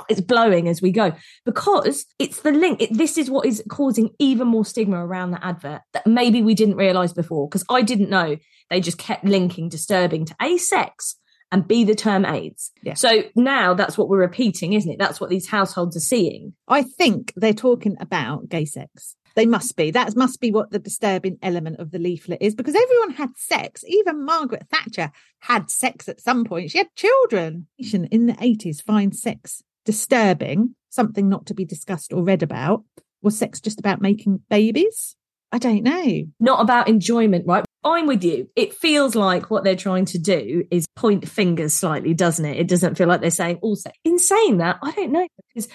it's 0.09 0.21
blowing 0.21 0.69
as 0.69 0.81
we 0.81 0.93
go 0.93 1.13
because 1.45 2.07
it's 2.19 2.41
the 2.41 2.53
link. 2.53 2.81
It, 2.81 2.97
this 2.97 3.19
is 3.19 3.31
what 3.31 3.47
is 3.47 3.63
causing 3.69 4.11
even 4.19 4.49
more 4.49 4.65
stigma 4.65 5.05
around 5.05 5.33
the 5.33 5.45
advert 5.45 5.83
that 5.93 6.07
maybe 6.07 6.43
we 6.43 6.55
didn't 6.55 6.77
realize 6.77 7.13
before. 7.13 7.49
Because 7.49 7.65
I 7.69 7.83
didn't 7.83 8.11
know 8.11 8.37
they 8.71 8.81
just 8.81 8.99
kept 8.99 9.25
linking 9.25 9.69
disturbing 9.69 10.25
to 10.27 10.37
a 10.41 10.59
sex 10.59 11.17
and 11.57 11.67
B, 11.67 11.85
the 11.85 11.95
term 11.95 12.27
AIDS. 12.27 12.71
Yeah. 12.83 12.95
So 12.95 13.23
now 13.35 13.73
that's 13.73 13.97
what 13.97 14.11
we're 14.11 14.19
repeating, 14.19 14.75
isn't 14.75 14.91
it? 14.91 14.99
That's 14.99 15.21
what 15.21 15.31
these 15.31 15.49
households 15.49 15.97
are 15.97 16.01
seeing. 16.01 16.53
I 16.69 16.83
think 16.83 17.33
they're 17.35 17.55
talking 17.55 17.97
about 17.99 18.51
gay 18.51 18.67
sex. 18.67 19.17
They 19.37 19.47
must 19.47 19.75
be. 19.75 19.91
That 19.91 20.15
must 20.17 20.39
be 20.41 20.51
what 20.51 20.71
the 20.71 20.79
disturbing 20.79 21.39
element 21.43 21.79
of 21.79 21.93
the 21.93 21.99
leaflet 21.99 22.43
is 22.43 22.55
because 22.55 22.75
everyone 22.75 23.13
had 23.13 23.31
sex. 23.37 23.85
Even 23.87 24.25
Margaret 24.25 24.67
Thatcher 24.71 25.11
had 25.41 25.71
sex 25.71 26.09
at 26.09 26.21
some 26.21 26.45
point. 26.45 26.71
She 26.71 26.79
had 26.79 26.95
children. 26.95 27.67
In 27.79 28.27
the 28.27 28.35
80s, 28.35 28.83
find 28.83 29.17
sex 29.17 29.63
disturbing, 29.85 30.75
something 30.91 31.29
not 31.29 31.47
to 31.47 31.55
be 31.55 31.65
discussed 31.65 32.13
or 32.13 32.23
read 32.23 32.43
about. 32.43 32.85
Was 33.23 33.39
sex 33.39 33.61
just 33.61 33.79
about 33.79 34.03
making 34.03 34.41
babies? 34.51 35.17
I 35.53 35.59
don't 35.59 35.83
know. 35.83 36.23
Not 36.39 36.61
about 36.61 36.89
enjoyment, 36.89 37.47
right? 37.47 37.65
I'm 37.87 38.07
with 38.07 38.25
you. 38.25 38.51
It 38.57 38.75
feels 38.75 39.15
like 39.15 39.51
what 39.51 39.63
they're 39.63 39.77
trying 39.77 40.07
to 40.07 40.19
do 40.19 40.65
is 40.71 40.87
point 40.97 41.29
fingers 41.29 41.73
slightly, 41.73 42.15
doesn't 42.15 42.45
it? 42.45 42.57
It 42.57 42.69
doesn't 42.69 42.97
feel 42.97 43.07
like 43.07 43.21
they're 43.21 43.31
saying 43.31 43.59
also. 43.63 43.91
In 44.05 44.19
saying 44.19 44.59
that, 44.59 44.79
I 44.83 44.91
don't 44.91 45.13
know 45.13 45.29
because 45.49 45.69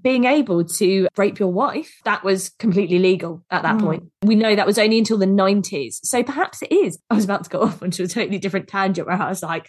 being 0.00 0.24
able 0.24 0.64
to 0.64 1.08
rape 1.16 1.38
your 1.38 1.52
wife, 1.52 2.00
that 2.04 2.24
was 2.24 2.50
completely 2.58 2.98
legal 2.98 3.44
at 3.50 3.62
that 3.62 3.76
mm. 3.76 3.80
point. 3.80 4.04
We 4.22 4.34
know 4.34 4.54
that 4.54 4.66
was 4.66 4.78
only 4.78 4.98
until 4.98 5.18
the 5.18 5.26
90s. 5.26 5.98
So 6.04 6.22
perhaps 6.22 6.62
it 6.62 6.72
is. 6.72 6.98
I 7.10 7.14
was 7.14 7.24
about 7.24 7.44
to 7.44 7.50
go 7.50 7.60
off 7.62 7.82
onto 7.82 8.04
a 8.04 8.08
totally 8.08 8.38
different 8.38 8.68
tangent 8.68 9.06
where 9.06 9.20
I 9.20 9.28
was 9.28 9.42
like, 9.42 9.68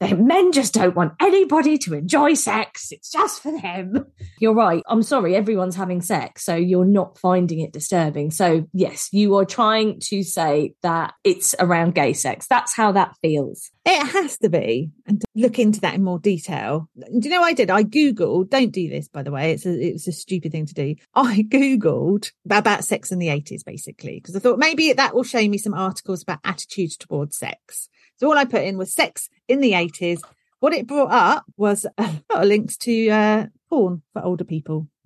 men 0.00 0.52
just 0.52 0.74
don't 0.74 0.94
want 0.94 1.14
anybody 1.20 1.78
to 1.78 1.94
enjoy 1.94 2.34
sex. 2.34 2.92
It's 2.92 3.10
just 3.10 3.42
for 3.42 3.60
them. 3.60 4.06
You're 4.40 4.54
right. 4.54 4.82
I'm 4.88 5.02
sorry. 5.02 5.34
Everyone's 5.34 5.76
having 5.76 6.02
sex. 6.02 6.44
So 6.44 6.54
you're 6.54 6.84
not 6.84 7.18
finding 7.18 7.60
it 7.60 7.72
disturbing. 7.72 8.30
So, 8.30 8.66
yes, 8.72 9.08
you 9.12 9.36
are 9.36 9.44
trying 9.44 10.00
to 10.04 10.22
say 10.22 10.74
that 10.82 11.14
it's 11.24 11.54
around 11.58 11.94
gay 11.94 12.12
sex. 12.12 12.46
That's 12.48 12.74
how 12.74 12.92
that 12.92 13.16
feels. 13.22 13.70
It 13.90 14.06
has 14.06 14.36
to 14.38 14.50
be. 14.50 14.90
And 15.06 15.18
to 15.18 15.26
look 15.34 15.58
into 15.58 15.80
that 15.80 15.94
in 15.94 16.04
more 16.04 16.18
detail. 16.18 16.90
Do 16.94 17.06
you 17.22 17.30
know 17.30 17.40
what 17.40 17.46
I 17.46 17.52
did? 17.54 17.70
I 17.70 17.84
Googled, 17.84 18.50
don't 18.50 18.70
do 18.70 18.86
this, 18.86 19.08
by 19.08 19.22
the 19.22 19.30
way. 19.30 19.52
It's 19.52 19.64
a, 19.64 19.72
it's 19.72 20.06
a 20.06 20.12
stupid 20.12 20.52
thing 20.52 20.66
to 20.66 20.74
do. 20.74 20.94
I 21.14 21.42
Googled 21.48 22.30
about 22.50 22.84
sex 22.84 23.10
in 23.10 23.18
the 23.18 23.28
80s, 23.28 23.64
basically, 23.64 24.16
because 24.20 24.36
I 24.36 24.40
thought 24.40 24.58
maybe 24.58 24.92
that 24.92 25.14
will 25.14 25.22
show 25.22 25.40
me 25.40 25.56
some 25.56 25.72
articles 25.72 26.22
about 26.22 26.40
attitudes 26.44 26.98
towards 26.98 27.38
sex. 27.38 27.88
So 28.16 28.28
all 28.28 28.36
I 28.36 28.44
put 28.44 28.64
in 28.64 28.76
was 28.76 28.92
sex 28.92 29.30
in 29.48 29.60
the 29.60 29.72
80s. 29.72 30.20
What 30.60 30.74
it 30.74 30.86
brought 30.86 31.10
up 31.10 31.46
was 31.56 31.86
a 31.96 32.02
lot 32.02 32.42
of 32.42 32.44
links 32.44 32.76
to 32.78 33.08
uh, 33.08 33.46
porn 33.70 34.02
for 34.12 34.22
older 34.22 34.44
people. 34.44 34.88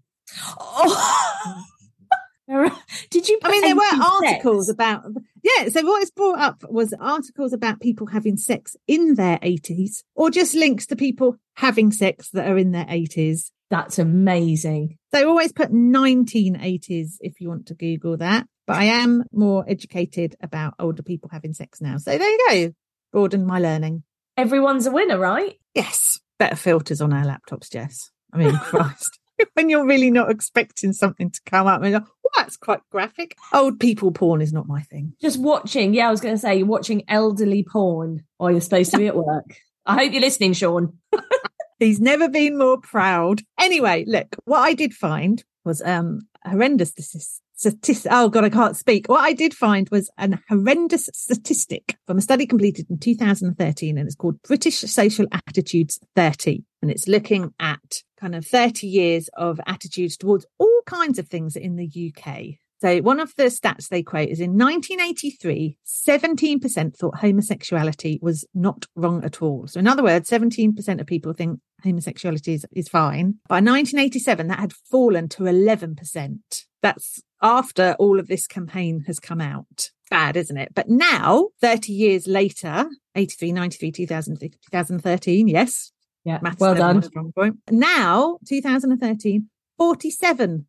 Oh. 0.58 1.64
Did 3.10 3.28
you? 3.28 3.38
I 3.42 3.50
mean, 3.50 3.62
there 3.62 3.76
were 3.76 4.04
articles 4.04 4.66
sex? 4.66 4.74
about 4.74 5.04
yeah. 5.42 5.68
So 5.68 5.84
what 5.84 6.02
is 6.02 6.10
brought 6.10 6.38
up 6.38 6.64
was 6.68 6.94
articles 7.00 7.52
about 7.52 7.80
people 7.80 8.06
having 8.06 8.36
sex 8.36 8.76
in 8.86 9.14
their 9.14 9.38
eighties, 9.42 10.04
or 10.14 10.30
just 10.30 10.54
links 10.54 10.86
to 10.86 10.96
people 10.96 11.36
having 11.54 11.92
sex 11.92 12.30
that 12.30 12.48
are 12.48 12.58
in 12.58 12.72
their 12.72 12.86
eighties. 12.88 13.52
That's 13.70 13.98
amazing. 13.98 14.98
They 15.12 15.24
always 15.24 15.50
put 15.50 15.72
1980s 15.72 17.12
if 17.20 17.40
you 17.40 17.48
want 17.48 17.66
to 17.68 17.74
Google 17.74 18.18
that. 18.18 18.46
But 18.66 18.76
I 18.76 18.84
am 18.84 19.24
more 19.32 19.64
educated 19.66 20.36
about 20.42 20.74
older 20.78 21.02
people 21.02 21.30
having 21.32 21.54
sex 21.54 21.80
now. 21.80 21.96
So 21.96 22.18
there 22.18 22.28
you 22.28 22.68
go 22.68 22.74
broaden 23.12 23.46
my 23.46 23.58
learning. 23.58 24.02
Everyone's 24.36 24.86
a 24.86 24.90
winner, 24.90 25.18
right? 25.18 25.54
Yes. 25.74 26.18
Better 26.38 26.56
filters 26.56 27.00
on 27.00 27.12
our 27.12 27.24
laptops, 27.24 27.70
Jess. 27.70 28.10
I 28.32 28.38
mean, 28.38 28.56
Christ. 28.64 29.18
when 29.54 29.68
you're 29.68 29.86
really 29.86 30.10
not 30.10 30.30
expecting 30.30 30.92
something 30.92 31.30
to 31.30 31.40
come 31.46 31.66
up 31.66 31.82
and 31.82 31.96
oh, 31.96 32.30
that's 32.36 32.56
quite 32.56 32.80
graphic. 32.90 33.36
Old 33.52 33.80
people 33.80 34.12
porn 34.12 34.40
is 34.40 34.52
not 34.52 34.66
my 34.66 34.82
thing. 34.82 35.14
Just 35.20 35.38
watching, 35.38 35.94
yeah, 35.94 36.08
I 36.08 36.10
was 36.10 36.20
going 36.20 36.34
to 36.34 36.40
say, 36.40 36.56
you're 36.56 36.66
watching 36.66 37.04
elderly 37.08 37.64
porn 37.64 38.24
while 38.38 38.50
you're 38.50 38.60
supposed 38.60 38.90
to 38.92 38.98
be 38.98 39.06
at 39.06 39.16
work. 39.16 39.56
I 39.86 39.94
hope 39.96 40.12
you're 40.12 40.20
listening, 40.20 40.52
Sean. 40.52 40.98
He's 41.78 42.00
never 42.00 42.28
been 42.28 42.56
more 42.56 42.78
proud. 42.78 43.40
Anyway, 43.58 44.04
look, 44.06 44.36
what 44.44 44.60
I 44.60 44.74
did 44.74 44.94
find 44.94 45.42
was 45.64 45.82
um 45.82 46.20
horrendous 46.44 46.92
statistic. 47.62 48.10
Oh 48.12 48.28
God, 48.28 48.44
I 48.44 48.50
can't 48.50 48.76
speak. 48.76 49.08
What 49.08 49.20
I 49.20 49.32
did 49.32 49.54
find 49.54 49.88
was 49.90 50.10
an 50.18 50.40
horrendous 50.48 51.08
statistic 51.12 51.96
from 52.06 52.18
a 52.18 52.20
study 52.20 52.44
completed 52.44 52.86
in 52.90 52.98
2013, 52.98 53.96
and 53.96 54.06
it's 54.06 54.16
called 54.16 54.42
British 54.42 54.80
Social 54.80 55.26
Attitudes 55.30 56.00
30, 56.16 56.64
and 56.82 56.90
it's 56.90 57.06
looking 57.06 57.54
at 57.60 58.02
kind 58.20 58.34
of 58.34 58.44
30 58.44 58.86
years 58.86 59.30
of 59.36 59.60
attitudes 59.66 60.16
towards 60.16 60.44
all 60.58 60.82
kinds 60.86 61.18
of 61.18 61.28
things 61.28 61.54
in 61.54 61.76
the 61.76 61.86
UK. 61.86 62.58
So 62.82 62.98
one 62.98 63.20
of 63.20 63.32
the 63.36 63.44
stats 63.44 63.86
they 63.86 64.02
quote 64.02 64.28
is 64.28 64.40
in 64.40 64.58
1983, 64.58 65.78
17% 65.86 66.96
thought 66.96 67.18
homosexuality 67.18 68.18
was 68.20 68.44
not 68.54 68.86
wrong 68.96 69.22
at 69.22 69.40
all. 69.40 69.68
So 69.68 69.78
in 69.78 69.86
other 69.86 70.02
words, 70.02 70.28
17% 70.28 71.00
of 71.00 71.06
people 71.06 71.32
think 71.32 71.60
homosexuality 71.84 72.54
is, 72.54 72.66
is 72.72 72.88
fine. 72.88 73.36
By 73.46 73.58
1987, 73.58 74.48
that 74.48 74.58
had 74.58 74.72
fallen 74.72 75.28
to 75.28 75.44
11%. 75.44 76.38
That's 76.82 77.22
after 77.40 77.94
all 78.00 78.18
of 78.18 78.26
this 78.26 78.48
campaign 78.48 79.04
has 79.06 79.20
come 79.20 79.40
out. 79.40 79.92
Bad, 80.10 80.36
isn't 80.36 80.56
it? 80.56 80.74
But 80.74 80.88
now, 80.88 81.50
30 81.60 81.92
years 81.92 82.26
later, 82.26 82.90
83, 83.14 83.52
93, 83.52 83.92
2000, 83.92 84.40
2013, 84.40 85.46
yes. 85.46 85.92
Yeah, 86.24 86.40
Maths 86.42 86.58
well 86.58 86.74
done. 86.74 87.00
Point. 87.32 87.58
Now, 87.70 88.38
2013, 88.48 89.48
47% 89.80 90.64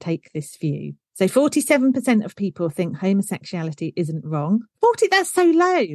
take 0.00 0.32
this 0.32 0.56
view. 0.56 0.94
So 1.14 1.26
47% 1.26 2.24
of 2.24 2.36
people 2.36 2.70
think 2.70 2.96
homosexuality 2.96 3.92
isn't 3.96 4.24
wrong. 4.24 4.62
40, 4.80 5.08
that's 5.08 5.32
so 5.32 5.44
low. 5.44 5.86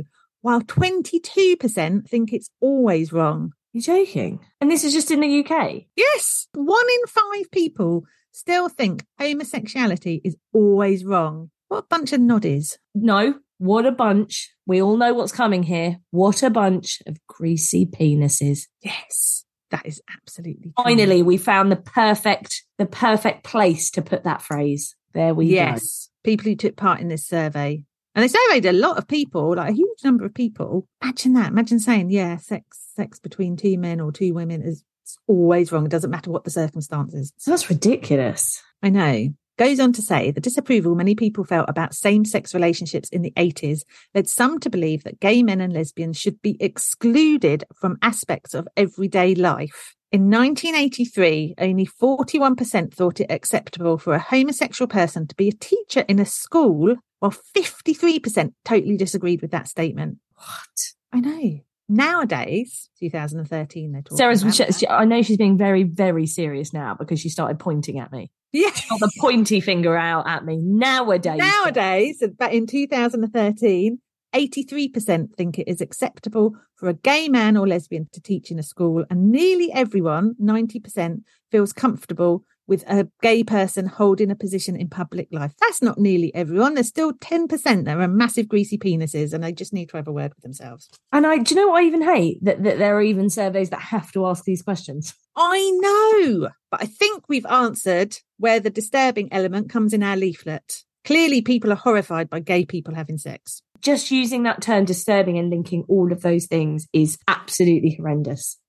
While 0.42 0.62
22% 0.62 2.08
think 2.08 2.34
it's 2.34 2.50
always 2.62 3.12
wrong. 3.12 3.54
You're 3.74 4.06
joking. 4.06 4.40
And 4.62 4.72
this 4.72 4.84
is 4.84 4.94
just 4.94 5.12
in 5.12 5.22
the 5.22 5.46
UK? 5.46 5.84
Yes. 5.96 6.48
One 6.54 6.86
in 6.96 7.08
five 7.08 7.52
people 7.52 8.06
still 8.32 8.70
think 8.70 9.06
homosexuality 9.20 10.22
is 10.24 10.38
always 10.54 11.04
wrong. 11.04 11.50
What 11.68 11.80
a 11.80 11.88
bunch 11.88 12.14
of 12.14 12.22
noddies. 12.22 12.78
No, 12.96 13.36
what 13.58 13.86
a 13.86 13.92
bunch. 13.92 14.52
We 14.66 14.82
all 14.82 14.98
know 14.98 15.14
what's 15.14 15.32
coming 15.32 15.64
here. 15.64 15.98
What 16.12 16.44
a 16.44 16.50
bunch 16.50 17.02
of 17.08 17.18
greasy 17.28 17.86
penises. 17.86 18.68
Yes. 18.82 19.44
That 19.72 19.86
is 19.86 20.02
absolutely 20.16 20.72
true. 20.72 20.84
Finally, 20.84 21.24
we 21.24 21.38
found 21.38 21.72
the 21.72 21.76
perfect, 21.78 22.64
the 22.78 22.86
perfect 22.86 23.44
place 23.44 23.92
to 23.92 24.02
put 24.02 24.24
that 24.24 24.42
phrase. 24.42 24.96
There 25.18 25.34
we 25.34 25.48
yes. 25.48 26.12
go. 26.24 26.30
People 26.30 26.46
who 26.46 26.56
took 26.56 26.76
part 26.76 27.00
in 27.00 27.08
this 27.08 27.26
survey. 27.26 27.82
And 28.14 28.24
they 28.24 28.28
surveyed 28.28 28.68
a 28.68 28.72
lot 28.72 29.00
of 29.00 29.08
people, 29.08 29.56
like 29.56 29.72
a 29.72 29.76
huge 29.76 30.04
number 30.04 30.26
of 30.26 30.34
people. 30.36 30.88
Imagine 31.02 31.34
that. 31.34 31.48
Imagine 31.48 31.80
saying, 31.80 32.12
yeah, 32.12 32.38
sex 32.38 32.78
sex 32.96 33.18
between 33.20 33.58
two 33.58 33.80
men 33.80 34.00
or 34.00 34.12
two 34.12 34.36
women 34.36 34.62
is 34.62 34.84
always 35.28 35.72
wrong. 35.72 35.86
It 35.86 35.92
doesn't 35.92 36.12
matter 36.12 36.30
what 36.30 36.44
the 36.44 36.52
circumstances. 36.52 37.34
So 37.38 37.50
that's 37.50 37.68
ridiculous. 37.68 38.62
I 38.84 38.90
know. 38.90 39.30
Goes 39.58 39.80
on 39.80 39.92
to 39.94 40.04
say 40.04 40.30
the 40.30 40.40
disapproval 40.40 40.94
many 40.94 41.16
people 41.16 41.44
felt 41.44 41.68
about 41.68 41.96
same 41.96 42.24
sex 42.24 42.54
relationships 42.54 43.10
in 43.10 43.24
the 43.24 43.34
80s 43.36 43.82
led 44.14 44.30
some 44.30 44.60
to 44.60 44.70
believe 44.70 45.04
that 45.04 45.20
gay 45.20 45.42
men 45.42 45.62
and 45.62 45.74
lesbians 45.74 46.20
should 46.20 46.40
be 46.44 46.58
excluded 46.60 47.64
from 47.76 47.98
aspects 48.04 48.54
of 48.54 48.68
everyday 48.78 49.34
life. 49.34 49.96
In 50.12 50.30
1983, 50.32 51.56
only 51.60 51.86
41% 51.86 52.94
thought 52.94 53.20
it 53.20 53.30
acceptable 53.30 53.98
for 53.98 54.14
a 54.14 54.20
homosexual 54.20 54.88
person 54.88 55.28
to 55.28 55.36
be 55.36 55.50
a 55.50 55.52
teacher 55.52 56.06
in 56.08 56.20
a 56.20 56.26
school, 56.26 56.96
while 57.20 57.32
53% 57.56 58.54
totally 58.64 58.96
disagreed 58.96 59.42
with 59.42 59.52
that 59.52 59.68
statement. 59.68 60.18
What? 60.36 60.94
I 61.12 61.20
know. 61.20 61.60
Nowadays, 61.90 62.90
2013, 63.00 63.92
they're 63.92 64.02
talking 64.02 64.18
Sarah's. 64.18 64.42
about 64.44 64.56
she- 64.56 64.72
she- 64.72 64.88
I 64.88 65.06
know 65.06 65.22
she's 65.22 65.38
being 65.38 65.58
very, 65.58 65.84
very 65.84 66.26
serious 66.26 66.74
now 66.74 66.96
because 66.98 67.20
she 67.20 67.30
started 67.30 67.60
pointing 67.60 68.00
at 68.00 68.12
me. 68.12 68.32
Yeah. 68.54 68.70
Got 68.90 69.00
the 69.02 69.12
pointy 69.20 69.60
finger 69.60 69.96
out 69.98 70.28
at 70.28 70.46
me. 70.46 70.58
Nowadays, 70.64 71.38
Nowadays, 71.38 72.24
but 72.38 72.54
in 72.54 72.66
2013, 72.66 74.00
83% 74.34 75.34
think 75.36 75.58
it 75.58 75.68
is 75.68 75.82
acceptable 75.82 76.56
for 76.76 76.90
a 76.90 76.94
gay 76.94 77.28
man 77.28 77.58
or 77.58 77.68
lesbian 77.68 78.08
to 78.14 78.22
teach 78.22 78.52
in 78.52 78.60
a 78.60 78.64
school, 78.64 79.06
and 79.10 79.32
nearly 79.32 79.72
everyone, 79.72 80.36
90%, 80.42 81.22
feels 81.52 81.74
comfortable 81.74 82.44
with 82.68 82.84
a 82.88 83.08
gay 83.22 83.44
person 83.44 83.88
holding 83.88 84.30
a 84.30 84.36
position 84.36 84.76
in 84.76 84.90
public 84.90 85.30
life. 85.32 85.54
That's 85.60 85.82
not 85.82 85.98
nearly 85.98 86.36
everyone. 86.36 86.74
There's 86.74 86.90
still 86.90 87.14
10% 87.14 87.86
that 87.86 87.98
are 87.98 88.08
massive 88.08 88.48
greasy 88.48 88.78
penises, 88.78 89.34
and 89.34 89.44
they 89.44 89.54
just 89.54 89.74
need 89.74 89.90
to 89.90 89.98
have 89.98 90.08
a 90.08 90.12
word 90.12 90.34
with 90.36 90.44
themselves. 90.44 90.90
And 91.12 91.26
I, 91.26 91.38
do 91.38 91.56
you 91.56 91.62
know 91.62 91.70
what 91.70 91.84
I 91.84 91.88
even 91.88 92.02
hate? 92.02 92.44
That, 92.44 92.64
that 92.64 92.78
there 92.78 92.96
are 92.98 93.02
even 93.02 93.30
surveys 93.30 93.70
that 93.70 93.80
have 93.80 94.12
to 94.12 94.28
ask 94.28 94.44
these 94.44 94.62
questions. 94.62 95.14
I 95.36 95.72
know, 95.82 96.50
but 96.70 96.82
I 96.82 96.86
think 96.86 97.24
we've 97.30 97.46
answered 97.46 98.18
where 98.38 98.60
the 98.60 98.70
disturbing 98.70 99.32
element 99.32 99.70
comes 99.70 99.94
in 99.94 100.04
our 100.04 100.18
leaflet. 100.18 100.84
Clearly, 101.08 101.42
people 101.42 101.72
are 101.72 101.76
horrified 101.78 102.30
by 102.30 102.42
gay 102.42 102.66
people 102.66 102.94
having 102.94 103.18
sex. 103.18 103.62
Just 103.80 104.12
using 104.12 104.44
that 104.44 104.62
term 104.62 104.84
disturbing 104.84 105.38
and 105.38 105.50
linking 105.50 105.86
all 105.88 106.12
of 106.12 106.22
those 106.22 106.48
things 106.48 106.86
is 106.92 107.18
absolutely 107.30 107.96
horrendous. 107.96 108.60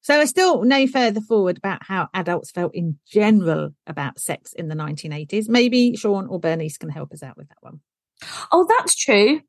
So 0.00 0.18
I 0.18 0.24
still 0.24 0.64
no 0.64 0.88
further 0.88 1.20
forward 1.20 1.56
about 1.56 1.84
how 1.84 2.08
adults 2.12 2.50
felt 2.50 2.74
in 2.74 2.98
general 3.06 3.70
about 3.86 4.18
sex 4.18 4.52
in 4.54 4.66
the 4.66 4.74
1980s. 4.74 5.48
Maybe 5.48 5.94
Sean 5.94 6.26
or 6.26 6.40
Bernice 6.40 6.78
can 6.78 6.90
help 6.90 7.12
us 7.12 7.22
out 7.22 7.36
with 7.36 7.48
that 7.48 7.58
one. 7.60 7.78
Oh, 8.50 8.66
that's 8.68 8.96
true. 8.96 9.42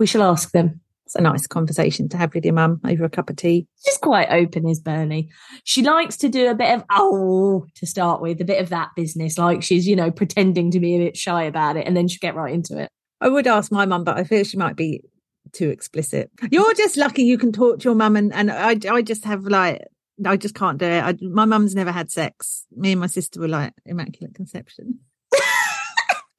We 0.00 0.08
shall 0.08 0.24
ask 0.24 0.50
them. 0.50 0.80
It's 1.12 1.18
a 1.18 1.22
nice 1.22 1.46
conversation 1.46 2.08
to 2.08 2.16
have 2.16 2.32
with 2.32 2.42
your 2.42 2.54
mum 2.54 2.80
over 2.88 3.04
a 3.04 3.10
cup 3.10 3.28
of 3.28 3.36
tea. 3.36 3.66
She's 3.84 3.98
quite 3.98 4.30
open, 4.30 4.66
is 4.66 4.80
Bernie. 4.80 5.28
She 5.62 5.82
likes 5.82 6.16
to 6.18 6.30
do 6.30 6.48
a 6.48 6.54
bit 6.54 6.74
of 6.74 6.84
oh 6.88 7.66
to 7.74 7.86
start 7.86 8.22
with, 8.22 8.40
a 8.40 8.46
bit 8.46 8.62
of 8.62 8.70
that 8.70 8.88
business, 8.96 9.36
like 9.36 9.62
she's 9.62 9.86
you 9.86 9.94
know 9.94 10.10
pretending 10.10 10.70
to 10.70 10.80
be 10.80 10.94
a 10.94 10.98
bit 10.98 11.18
shy 11.18 11.42
about 11.42 11.76
it, 11.76 11.86
and 11.86 11.94
then 11.94 12.08
she'll 12.08 12.18
get 12.22 12.34
right 12.34 12.54
into 12.54 12.78
it. 12.78 12.88
I 13.20 13.28
would 13.28 13.46
ask 13.46 13.70
my 13.70 13.84
mum, 13.84 14.04
but 14.04 14.16
I 14.16 14.24
feel 14.24 14.42
she 14.42 14.56
might 14.56 14.74
be 14.74 15.02
too 15.52 15.68
explicit. 15.68 16.30
You're 16.50 16.72
just 16.72 16.96
lucky 16.96 17.24
you 17.24 17.36
can 17.36 17.52
talk 17.52 17.80
to 17.80 17.84
your 17.84 17.94
mum, 17.94 18.16
and 18.16 18.32
and 18.32 18.50
I 18.50 18.78
I 18.90 19.02
just 19.02 19.26
have 19.26 19.44
like 19.44 19.82
I 20.24 20.38
just 20.38 20.54
can't 20.54 20.78
do 20.78 20.86
it. 20.86 21.04
I, 21.04 21.14
my 21.20 21.44
mum's 21.44 21.74
never 21.74 21.92
had 21.92 22.10
sex. 22.10 22.64
Me 22.74 22.92
and 22.92 23.00
my 23.02 23.06
sister 23.06 23.38
were 23.38 23.48
like 23.48 23.74
immaculate 23.84 24.34
conception. 24.34 25.00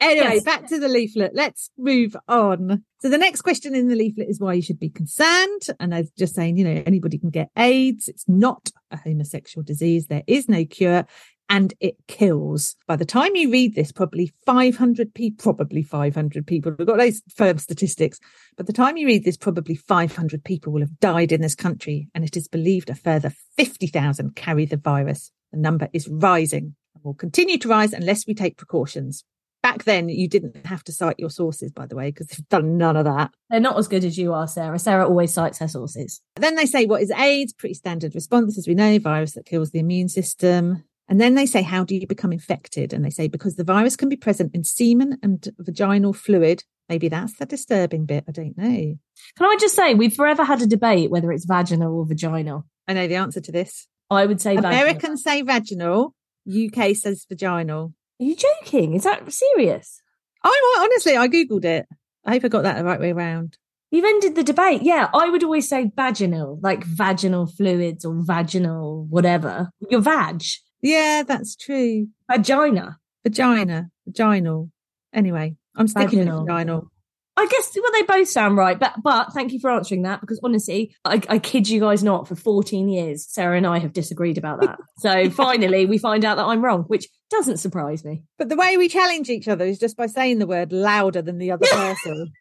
Anyway, 0.03 0.35
Yes. 0.35 0.43
back 0.43 0.67
to 0.67 0.79
the 0.79 0.87
leaflet. 0.87 1.31
Let's 1.33 1.69
move 1.77 2.15
on. 2.27 2.83
So 2.99 3.09
the 3.09 3.17
next 3.17 3.41
question 3.41 3.73
in 3.75 3.87
the 3.87 3.95
leaflet 3.95 4.29
is 4.29 4.39
why 4.39 4.53
you 4.53 4.61
should 4.61 4.79
be 4.79 4.89
concerned. 4.89 5.61
And 5.79 5.93
I 5.95 6.01
was 6.01 6.11
just 6.17 6.35
saying, 6.35 6.57
you 6.57 6.63
know, 6.65 6.83
anybody 6.85 7.17
can 7.17 7.29
get 7.29 7.49
AIDS. 7.57 8.07
It's 8.07 8.27
not 8.27 8.69
a 8.91 8.97
homosexual 8.97 9.63
disease. 9.63 10.07
There 10.07 10.23
is 10.27 10.49
no 10.49 10.65
cure 10.65 11.05
and 11.49 11.73
it 11.79 11.95
kills. 12.07 12.75
By 12.87 12.95
the 12.95 13.05
time 13.05 13.35
you 13.35 13.51
read 13.51 13.75
this, 13.75 13.91
probably 13.91 14.31
500 14.45 15.13
people, 15.13 15.53
probably 15.53 15.83
500 15.83 16.47
people, 16.47 16.73
we've 16.77 16.87
got 16.87 16.97
those 16.97 17.21
firm 17.35 17.57
statistics. 17.57 18.19
By 18.57 18.63
the 18.63 18.73
time 18.73 18.97
you 18.97 19.07
read 19.07 19.23
this, 19.23 19.37
probably 19.37 19.75
500 19.75 20.43
people 20.43 20.73
will 20.73 20.81
have 20.81 20.99
died 20.99 21.31
in 21.31 21.41
this 21.41 21.55
country. 21.55 22.07
And 22.15 22.23
it 22.23 22.35
is 22.37 22.47
believed 22.47 22.89
a 22.89 22.95
further 22.95 23.31
50,000 23.57 24.35
carry 24.35 24.65
the 24.65 24.77
virus. 24.77 25.31
The 25.51 25.59
number 25.59 25.89
is 25.93 26.07
rising 26.07 26.75
and 26.95 27.03
will 27.03 27.13
continue 27.13 27.57
to 27.59 27.67
rise 27.67 27.93
unless 27.93 28.25
we 28.25 28.33
take 28.33 28.57
precautions. 28.57 29.23
Back 29.73 29.85
then, 29.85 30.07
you 30.07 30.27
didn't 30.27 30.67
have 30.67 30.83
to 30.83 30.91
cite 30.91 31.15
your 31.17 31.31
sources, 31.31 31.71
by 31.71 31.87
the 31.87 31.95
way, 31.95 32.11
because 32.11 32.27
they've 32.27 32.47
done 32.47 32.77
none 32.77 32.95
of 32.95 33.05
that. 33.05 33.31
They're 33.49 33.59
not 33.59 33.79
as 33.79 33.87
good 33.87 34.05
as 34.05 34.19
you 34.19 34.31
are, 34.31 34.47
Sarah. 34.47 34.77
Sarah 34.77 35.07
always 35.07 35.33
cites 35.33 35.57
her 35.57 35.67
sources. 35.67 36.21
Then 36.35 36.55
they 36.55 36.67
say, 36.67 36.85
what 36.85 37.01
is 37.01 37.09
AIDS? 37.09 37.53
Pretty 37.53 37.73
standard 37.73 38.13
response, 38.13 38.55
as 38.55 38.67
we 38.67 38.75
know, 38.75 38.99
virus 38.99 39.33
that 39.33 39.47
kills 39.47 39.71
the 39.71 39.79
immune 39.79 40.09
system. 40.09 40.83
And 41.09 41.19
then 41.19 41.33
they 41.33 41.47
say, 41.47 41.63
how 41.63 41.83
do 41.83 41.95
you 41.95 42.05
become 42.05 42.31
infected? 42.31 42.93
And 42.93 43.03
they 43.03 43.09
say, 43.09 43.27
because 43.27 43.55
the 43.55 43.63
virus 43.63 43.95
can 43.95 44.09
be 44.09 44.15
present 44.15 44.53
in 44.53 44.63
semen 44.63 45.17
and 45.23 45.43
vaginal 45.57 46.13
fluid. 46.13 46.63
Maybe 46.87 47.09
that's 47.09 47.35
the 47.39 47.47
disturbing 47.47 48.05
bit. 48.05 48.25
I 48.27 48.31
don't 48.31 48.55
know. 48.55 48.95
Can 49.37 49.47
I 49.47 49.57
just 49.59 49.75
say 49.75 49.95
we've 49.95 50.13
forever 50.13 50.43
had 50.43 50.61
a 50.61 50.67
debate 50.67 51.09
whether 51.09 51.31
it's 51.31 51.45
vaginal 51.45 51.97
or 51.97 52.05
vaginal. 52.05 52.67
I 52.87 52.93
know 52.93 53.07
the 53.07 53.15
answer 53.15 53.41
to 53.41 53.51
this. 53.51 53.87
I 54.11 54.27
would 54.27 54.39
say 54.39 54.55
vaginal. 54.55 54.71
Americans 54.71 55.23
say 55.23 55.41
vaginal, 55.41 56.13
UK 56.47 56.95
says 56.95 57.25
vaginal. 57.27 57.93
Are 58.23 58.25
you 58.25 58.35
joking? 58.37 58.93
Is 58.93 59.03
that 59.03 59.29
serious? 59.33 60.01
I 60.45 60.79
honestly, 60.81 61.17
I 61.17 61.27
Googled 61.27 61.65
it. 61.65 61.85
I 62.25 62.31
hope 62.31 62.45
I 62.45 62.47
got 62.47 62.63
that 62.63 62.77
the 62.77 62.85
right 62.85 62.99
way 62.99 63.11
around. 63.11 63.57
You've 63.91 64.05
ended 64.05 64.35
the 64.35 64.43
debate. 64.45 64.81
Yeah, 64.81 65.09
I 65.13 65.27
would 65.27 65.43
always 65.43 65.67
say 65.67 65.91
vaginal, 65.93 66.57
like 66.63 66.85
vaginal 66.85 67.47
fluids 67.47 68.05
or 68.05 68.15
vaginal 68.23 69.05
whatever. 69.09 69.71
Your 69.89 69.99
vag, 69.99 70.41
Yeah, 70.81 71.23
that's 71.27 71.57
true. 71.57 72.07
vagina. 72.31 72.97
Vagina, 73.25 73.89
vaginal. 74.07 74.69
Anyway, 75.13 75.57
I'm 75.75 75.89
sticking 75.89 76.19
Vaginal. 76.19 76.39
with 76.43 76.47
vaginal. 76.47 76.91
I 77.35 77.47
guess 77.47 77.75
well, 77.75 77.91
they 77.91 78.03
both 78.03 78.27
sound 78.27 78.57
right, 78.57 78.79
but 78.79 78.93
but 79.03 79.33
thank 79.33 79.53
you 79.53 79.59
for 79.59 79.71
answering 79.71 80.03
that 80.03 80.21
because 80.21 80.39
honestly, 80.43 80.95
I, 81.03 81.19
I 81.27 81.39
kid 81.39 81.67
you 81.67 81.79
guys 81.79 82.03
not. 82.03 82.27
For 82.27 82.35
14 82.35 82.87
years, 82.89 83.25
Sarah 83.27 83.57
and 83.57 83.65
I 83.65 83.79
have 83.79 83.91
disagreed 83.93 84.37
about 84.37 84.61
that. 84.61 84.79
So 84.99 85.29
finally, 85.29 85.85
we 85.85 85.97
find 85.97 86.23
out 86.23 86.37
that 86.37 86.45
I'm 86.45 86.63
wrong, 86.63 86.83
which 86.83 87.09
doesn't 87.29 87.57
surprise 87.57 88.05
me. 88.05 88.23
But 88.37 88.47
the 88.47 88.55
way 88.55 88.77
we 88.77 88.87
challenge 88.87 89.29
each 89.29 89.49
other 89.49 89.65
is 89.65 89.79
just 89.79 89.97
by 89.97 90.05
saying 90.05 90.39
the 90.39 90.47
word 90.47 90.71
louder 90.71 91.21
than 91.21 91.39
the 91.39 91.51
other 91.51 91.65
person. 91.71 92.31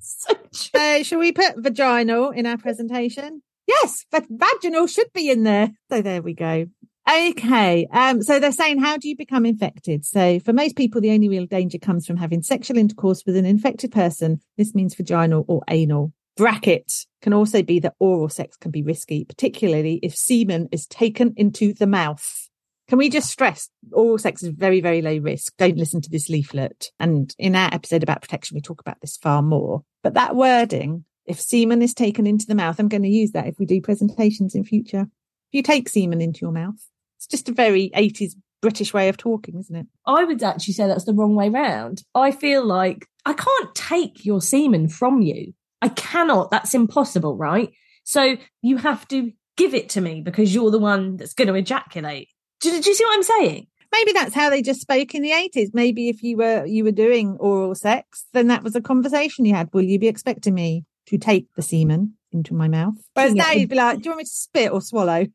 So 0.00 0.34
true. 0.34 0.40
so, 0.50 1.02
shall 1.04 1.18
we 1.20 1.30
put 1.30 1.54
vaginal 1.58 2.30
in 2.30 2.46
our 2.46 2.56
presentation? 2.56 3.42
Yes, 3.68 4.06
but 4.10 4.24
vaginal 4.28 4.86
should 4.86 5.12
be 5.12 5.30
in 5.30 5.44
there. 5.44 5.70
So 5.90 6.02
there 6.02 6.22
we 6.22 6.34
go. 6.34 6.66
Okay. 7.08 7.86
Um, 7.90 8.20
so 8.22 8.38
they're 8.38 8.52
saying, 8.52 8.80
how 8.80 8.98
do 8.98 9.08
you 9.08 9.16
become 9.16 9.46
infected? 9.46 10.04
So 10.04 10.40
for 10.40 10.52
most 10.52 10.76
people, 10.76 11.00
the 11.00 11.12
only 11.12 11.30
real 11.30 11.46
danger 11.46 11.78
comes 11.78 12.06
from 12.06 12.18
having 12.18 12.42
sexual 12.42 12.76
intercourse 12.76 13.22
with 13.24 13.34
an 13.36 13.46
infected 13.46 13.92
person. 13.92 14.40
This 14.58 14.74
means 14.74 14.94
vaginal 14.94 15.46
or 15.48 15.62
anal. 15.68 16.12
Bracket 16.36 16.92
can 17.22 17.32
also 17.32 17.62
be 17.62 17.80
that 17.80 17.94
oral 17.98 18.28
sex 18.28 18.56
can 18.56 18.70
be 18.70 18.82
risky, 18.82 19.24
particularly 19.24 20.00
if 20.02 20.14
semen 20.14 20.68
is 20.70 20.86
taken 20.86 21.32
into 21.36 21.72
the 21.72 21.86
mouth. 21.86 22.48
Can 22.88 22.98
we 22.98 23.08
just 23.08 23.30
stress 23.30 23.70
oral 23.92 24.18
sex 24.18 24.42
is 24.42 24.50
very, 24.50 24.80
very 24.80 25.00
low 25.00 25.16
risk? 25.16 25.54
Don't 25.56 25.78
listen 25.78 26.02
to 26.02 26.10
this 26.10 26.28
leaflet. 26.28 26.90
And 27.00 27.34
in 27.38 27.56
our 27.56 27.72
episode 27.72 28.02
about 28.02 28.22
protection, 28.22 28.54
we 28.54 28.60
talk 28.60 28.80
about 28.80 29.00
this 29.00 29.16
far 29.16 29.42
more. 29.42 29.82
But 30.02 30.14
that 30.14 30.36
wording, 30.36 31.04
if 31.24 31.40
semen 31.40 31.80
is 31.80 31.94
taken 31.94 32.26
into 32.26 32.46
the 32.46 32.54
mouth, 32.54 32.78
I'm 32.78 32.88
going 32.88 33.02
to 33.02 33.08
use 33.08 33.32
that 33.32 33.46
if 33.46 33.58
we 33.58 33.64
do 33.64 33.80
presentations 33.80 34.54
in 34.54 34.64
future. 34.64 35.06
If 35.50 35.54
you 35.56 35.62
take 35.62 35.88
semen 35.88 36.20
into 36.20 36.40
your 36.42 36.52
mouth, 36.52 36.88
it's 37.18 37.26
just 37.26 37.48
a 37.48 37.52
very 37.52 37.90
80s 37.96 38.34
British 38.60 38.94
way 38.94 39.08
of 39.08 39.16
talking, 39.16 39.58
isn't 39.58 39.74
it? 39.74 39.86
I 40.06 40.24
would 40.24 40.42
actually 40.42 40.74
say 40.74 40.86
that's 40.86 41.04
the 41.04 41.14
wrong 41.14 41.34
way 41.34 41.48
round. 41.48 42.02
I 42.14 42.30
feel 42.30 42.64
like 42.64 43.06
I 43.26 43.34
can't 43.34 43.74
take 43.74 44.24
your 44.24 44.40
semen 44.40 44.88
from 44.88 45.20
you. 45.20 45.52
I 45.82 45.88
cannot. 45.88 46.50
That's 46.50 46.74
impossible, 46.74 47.36
right? 47.36 47.70
So 48.04 48.36
you 48.62 48.78
have 48.78 49.06
to 49.08 49.32
give 49.56 49.74
it 49.74 49.90
to 49.90 50.00
me 50.00 50.22
because 50.22 50.54
you're 50.54 50.70
the 50.70 50.78
one 50.78 51.16
that's 51.16 51.34
going 51.34 51.48
to 51.48 51.54
ejaculate. 51.54 52.28
Do, 52.60 52.70
do 52.70 52.88
you 52.88 52.94
see 52.94 53.04
what 53.04 53.14
I'm 53.14 53.22
saying? 53.22 53.66
Maybe 53.92 54.12
that's 54.12 54.34
how 54.34 54.50
they 54.50 54.62
just 54.62 54.80
spoke 54.80 55.14
in 55.14 55.22
the 55.22 55.30
80s. 55.30 55.70
Maybe 55.72 56.08
if 56.08 56.22
you 56.22 56.36
were 56.36 56.64
you 56.66 56.84
were 56.84 56.92
doing 56.92 57.36
oral 57.40 57.74
sex, 57.74 58.26
then 58.32 58.48
that 58.48 58.62
was 58.62 58.76
a 58.76 58.80
conversation 58.80 59.44
you 59.44 59.54
had. 59.54 59.68
Will 59.72 59.82
you 59.82 59.98
be 59.98 60.08
expecting 60.08 60.54
me 60.54 60.84
to 61.06 61.16
take 61.16 61.46
the 61.54 61.62
semen 61.62 62.14
into 62.32 62.54
my 62.54 62.68
mouth? 62.68 62.94
Whereas 63.14 63.34
now 63.34 63.52
you'd 63.52 63.70
be 63.70 63.76
like, 63.76 63.98
do 63.98 64.04
you 64.04 64.10
want 64.10 64.18
me 64.18 64.24
to 64.24 64.30
spit 64.30 64.72
or 64.72 64.82
swallow? 64.82 65.26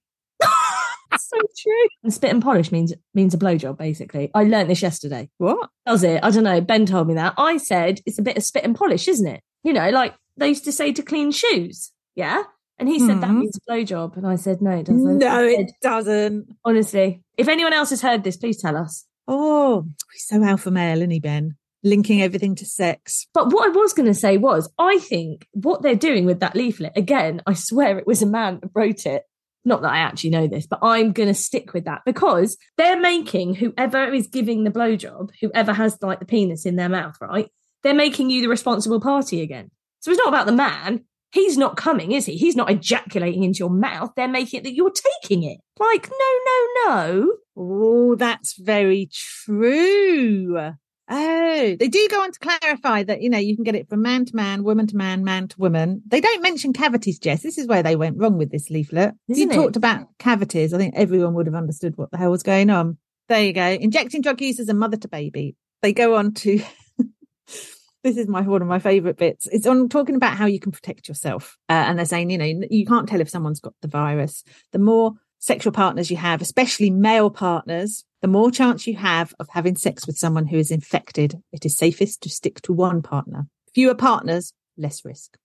So 1.18 1.38
true. 1.58 1.88
And 2.04 2.14
spit 2.14 2.32
and 2.32 2.42
polish 2.42 2.72
means 2.72 2.94
means 3.14 3.34
a 3.34 3.38
blowjob, 3.38 3.78
basically. 3.78 4.32
I 4.34 4.44
learnt 4.44 4.70
this 4.70 4.82
yesterday. 4.82 5.30
What? 5.38 5.70
Does 5.86 6.04
it? 6.04 6.24
I 6.24 6.30
don't 6.32 6.44
know. 6.44 6.62
Ben 6.62 6.86
told 6.86 7.08
me 7.08 7.14
that. 7.16 7.34
I 7.38 7.58
said 7.58 8.02
it's 8.06 8.20
a 8.20 8.24
bit 8.24 8.38
of 8.38 8.44
spit 8.44 8.64
and 8.64 8.76
polish, 8.76 9.08
isn't 9.08 9.28
it? 9.28 9.42
You 9.64 9.74
know, 9.74 9.90
like 9.90 10.14
they 10.38 10.50
used 10.50 10.66
to 10.66 10.72
say 10.72 10.92
to 10.94 11.04
clean 11.04 11.32
shoes. 11.32 11.92
Yeah. 12.16 12.44
And 12.80 12.90
he 12.90 13.00
said 13.00 13.22
that 13.22 13.30
Mhm. 13.30 13.40
means 13.42 13.58
a 13.58 13.72
blowjob. 13.72 14.18
And 14.18 14.26
I 14.28 14.36
said, 14.36 14.62
no, 14.62 14.72
it 14.72 14.88
doesn't. 14.88 15.20
No, 15.20 15.46
it 15.46 15.72
doesn't. 15.82 16.48
honestly. 16.66 17.22
If 17.38 17.48
anyone 17.48 17.72
else 17.74 17.92
has 17.92 18.02
heard 18.02 18.24
this, 18.24 18.36
please 18.38 18.60
tell 18.62 18.76
us. 18.76 19.06
Oh, 19.28 19.86
he's 20.12 20.26
so 20.28 20.44
alpha 20.44 20.72
male, 20.72 20.98
isn't 20.98 21.12
he, 21.12 21.20
Ben? 21.20 21.56
Linking 21.84 22.22
everything 22.22 22.56
to 22.56 22.66
sex. 22.66 23.28
But 23.34 23.54
what 23.54 23.66
I 23.68 23.70
was 23.74 23.94
going 23.94 24.08
to 24.08 24.14
say 24.14 24.38
was, 24.38 24.70
I 24.80 24.98
think 25.00 25.48
what 25.54 25.82
they're 25.82 25.96
doing 25.96 26.26
with 26.26 26.40
that 26.40 26.56
leaflet, 26.56 26.94
again, 26.98 27.42
I 27.46 27.54
swear 27.54 27.98
it 28.00 28.08
was 28.08 28.22
a 28.22 28.26
man 28.28 28.60
that 28.62 28.72
wrote 28.74 29.06
it. 29.06 29.24
Not 29.66 29.82
that 29.82 29.94
I 29.94 30.00
actually 30.00 30.32
know 30.32 30.48
this, 30.48 30.68
but 30.68 30.80
I'm 30.82 31.14
going 31.14 31.30
to 31.30 31.34
stick 31.34 31.74
with 31.74 31.86
that 31.86 32.02
because 32.06 32.58
they're 32.78 33.00
making 33.00 33.56
whoever 33.56 34.14
is 34.14 34.28
giving 34.28 34.64
the 34.64 34.72
blowjob, 34.72 35.32
whoever 35.42 35.74
has 35.74 35.98
like 36.02 36.20
the 36.20 36.26
penis 36.26 36.66
in 36.66 36.76
their 36.76 36.90
mouth, 36.90 37.16
right? 37.22 37.50
They're 37.84 37.94
making 37.94 38.30
you 38.30 38.42
the 38.42 38.50
responsible 38.50 39.00
party 39.00 39.42
again. 39.42 39.72
So 40.02 40.12
it's 40.12 40.20
not 40.20 40.30
about 40.30 40.48
the 40.48 40.52
man. 40.52 41.06
He's 41.32 41.58
not 41.58 41.78
coming, 41.78 42.12
is 42.12 42.26
he? 42.26 42.36
He's 42.36 42.56
not 42.56 42.70
ejaculating 42.70 43.44
into 43.44 43.60
your 43.60 43.70
mouth. 43.70 44.12
They're 44.16 44.28
making 44.28 44.60
it 44.60 44.64
that 44.64 44.76
you're 44.76 44.92
taking 44.92 45.44
it. 45.44 45.58
Like, 45.80 46.10
no, 46.10 46.40
no, 46.46 46.68
no. 46.86 47.34
Oh, 47.58 48.16
that's 48.16 48.56
very 48.60 49.10
true. 49.12 50.74
Oh, 51.16 51.76
they 51.80 51.90
do 51.90 52.08
go 52.10 52.24
on 52.24 52.32
to 52.32 52.40
clarify 52.40 53.04
that, 53.04 53.22
you 53.22 53.30
know, 53.30 53.38
you 53.38 53.56
can 53.56 53.64
get 53.64 53.76
it 53.76 53.88
from 53.88 54.02
man 54.02 54.26
to 54.26 54.36
man, 54.36 54.64
woman 54.64 54.88
to 54.88 54.96
man, 54.96 55.24
man 55.24 55.48
to 55.48 55.60
woman. 55.60 56.02
They 56.08 56.20
don't 56.20 56.42
mention 56.42 56.74
cavities, 56.74 57.20
Jess. 57.20 57.44
This 57.44 57.60
is 57.60 57.68
where 57.68 57.84
they 57.84 57.96
went 57.96 58.18
wrong 58.18 58.36
with 58.40 58.50
this 58.52 58.72
leaflet. 58.72 59.14
Isn't 59.28 59.44
you 59.44 59.52
it? 59.52 59.56
talked 59.56 59.76
about 59.76 60.08
cavities. 60.18 60.74
I 60.74 60.80
think 60.80 60.96
everyone 60.96 61.36
would 61.36 61.46
have 61.46 61.54
understood 61.54 62.00
what 62.00 62.10
the 62.10 62.18
hell 62.18 62.32
was 62.32 62.42
going 62.42 62.72
on. 62.72 62.98
There 63.30 63.44
you 63.44 63.54
go. 63.54 63.64
Injecting 63.64 64.22
drug 64.22 64.42
users 64.42 64.70
and 64.70 64.80
mother 64.80 64.98
to 64.98 65.08
baby. 65.08 65.56
They 65.84 65.94
go 65.94 66.16
on 66.16 66.34
to, 66.34 66.64
this 68.04 68.18
is 68.18 68.28
my 68.28 68.42
one 68.42 68.64
of 68.64 68.68
my 68.68 68.80
favorite 68.80 69.18
bits. 69.18 69.46
It's 69.52 69.68
on 69.68 69.90
talking 69.90 70.16
about 70.16 70.36
how 70.36 70.48
you 70.48 70.60
can 70.60 70.72
protect 70.72 71.08
yourself. 71.08 71.60
Uh, 71.70 71.74
and 71.74 72.00
they're 72.00 72.08
saying, 72.08 72.32
you 72.32 72.40
know, 72.40 72.66
you 72.72 72.88
can't 72.88 73.08
tell 73.08 73.22
if 73.22 73.30
someone's 73.30 73.60
got 73.60 73.76
the 73.84 73.88
virus. 73.88 74.44
The 74.72 74.80
more 74.80 75.12
sexual 75.44 75.74
partners 75.74 76.10
you 76.10 76.16
have, 76.16 76.42
especially 76.42 76.90
male 76.90 77.30
partners, 77.30 78.06
the 78.22 78.30
more 78.30 78.50
chance 78.50 78.88
you 78.88 78.96
have 78.96 79.34
of 79.42 79.50
having 79.50 79.76
sex 79.76 80.08
with 80.08 80.18
someone 80.18 80.48
who 80.48 80.56
is 80.58 80.72
infected. 80.72 81.38
It 81.52 81.66
is 81.66 81.76
safest 81.76 82.24
to 82.24 82.30
stick 82.30 82.62
to 82.62 82.72
one 82.72 83.02
partner. 83.02 83.48
Fewer 83.76 83.94
partners, 83.94 84.54
less 84.78 85.04
risk. 85.04 85.38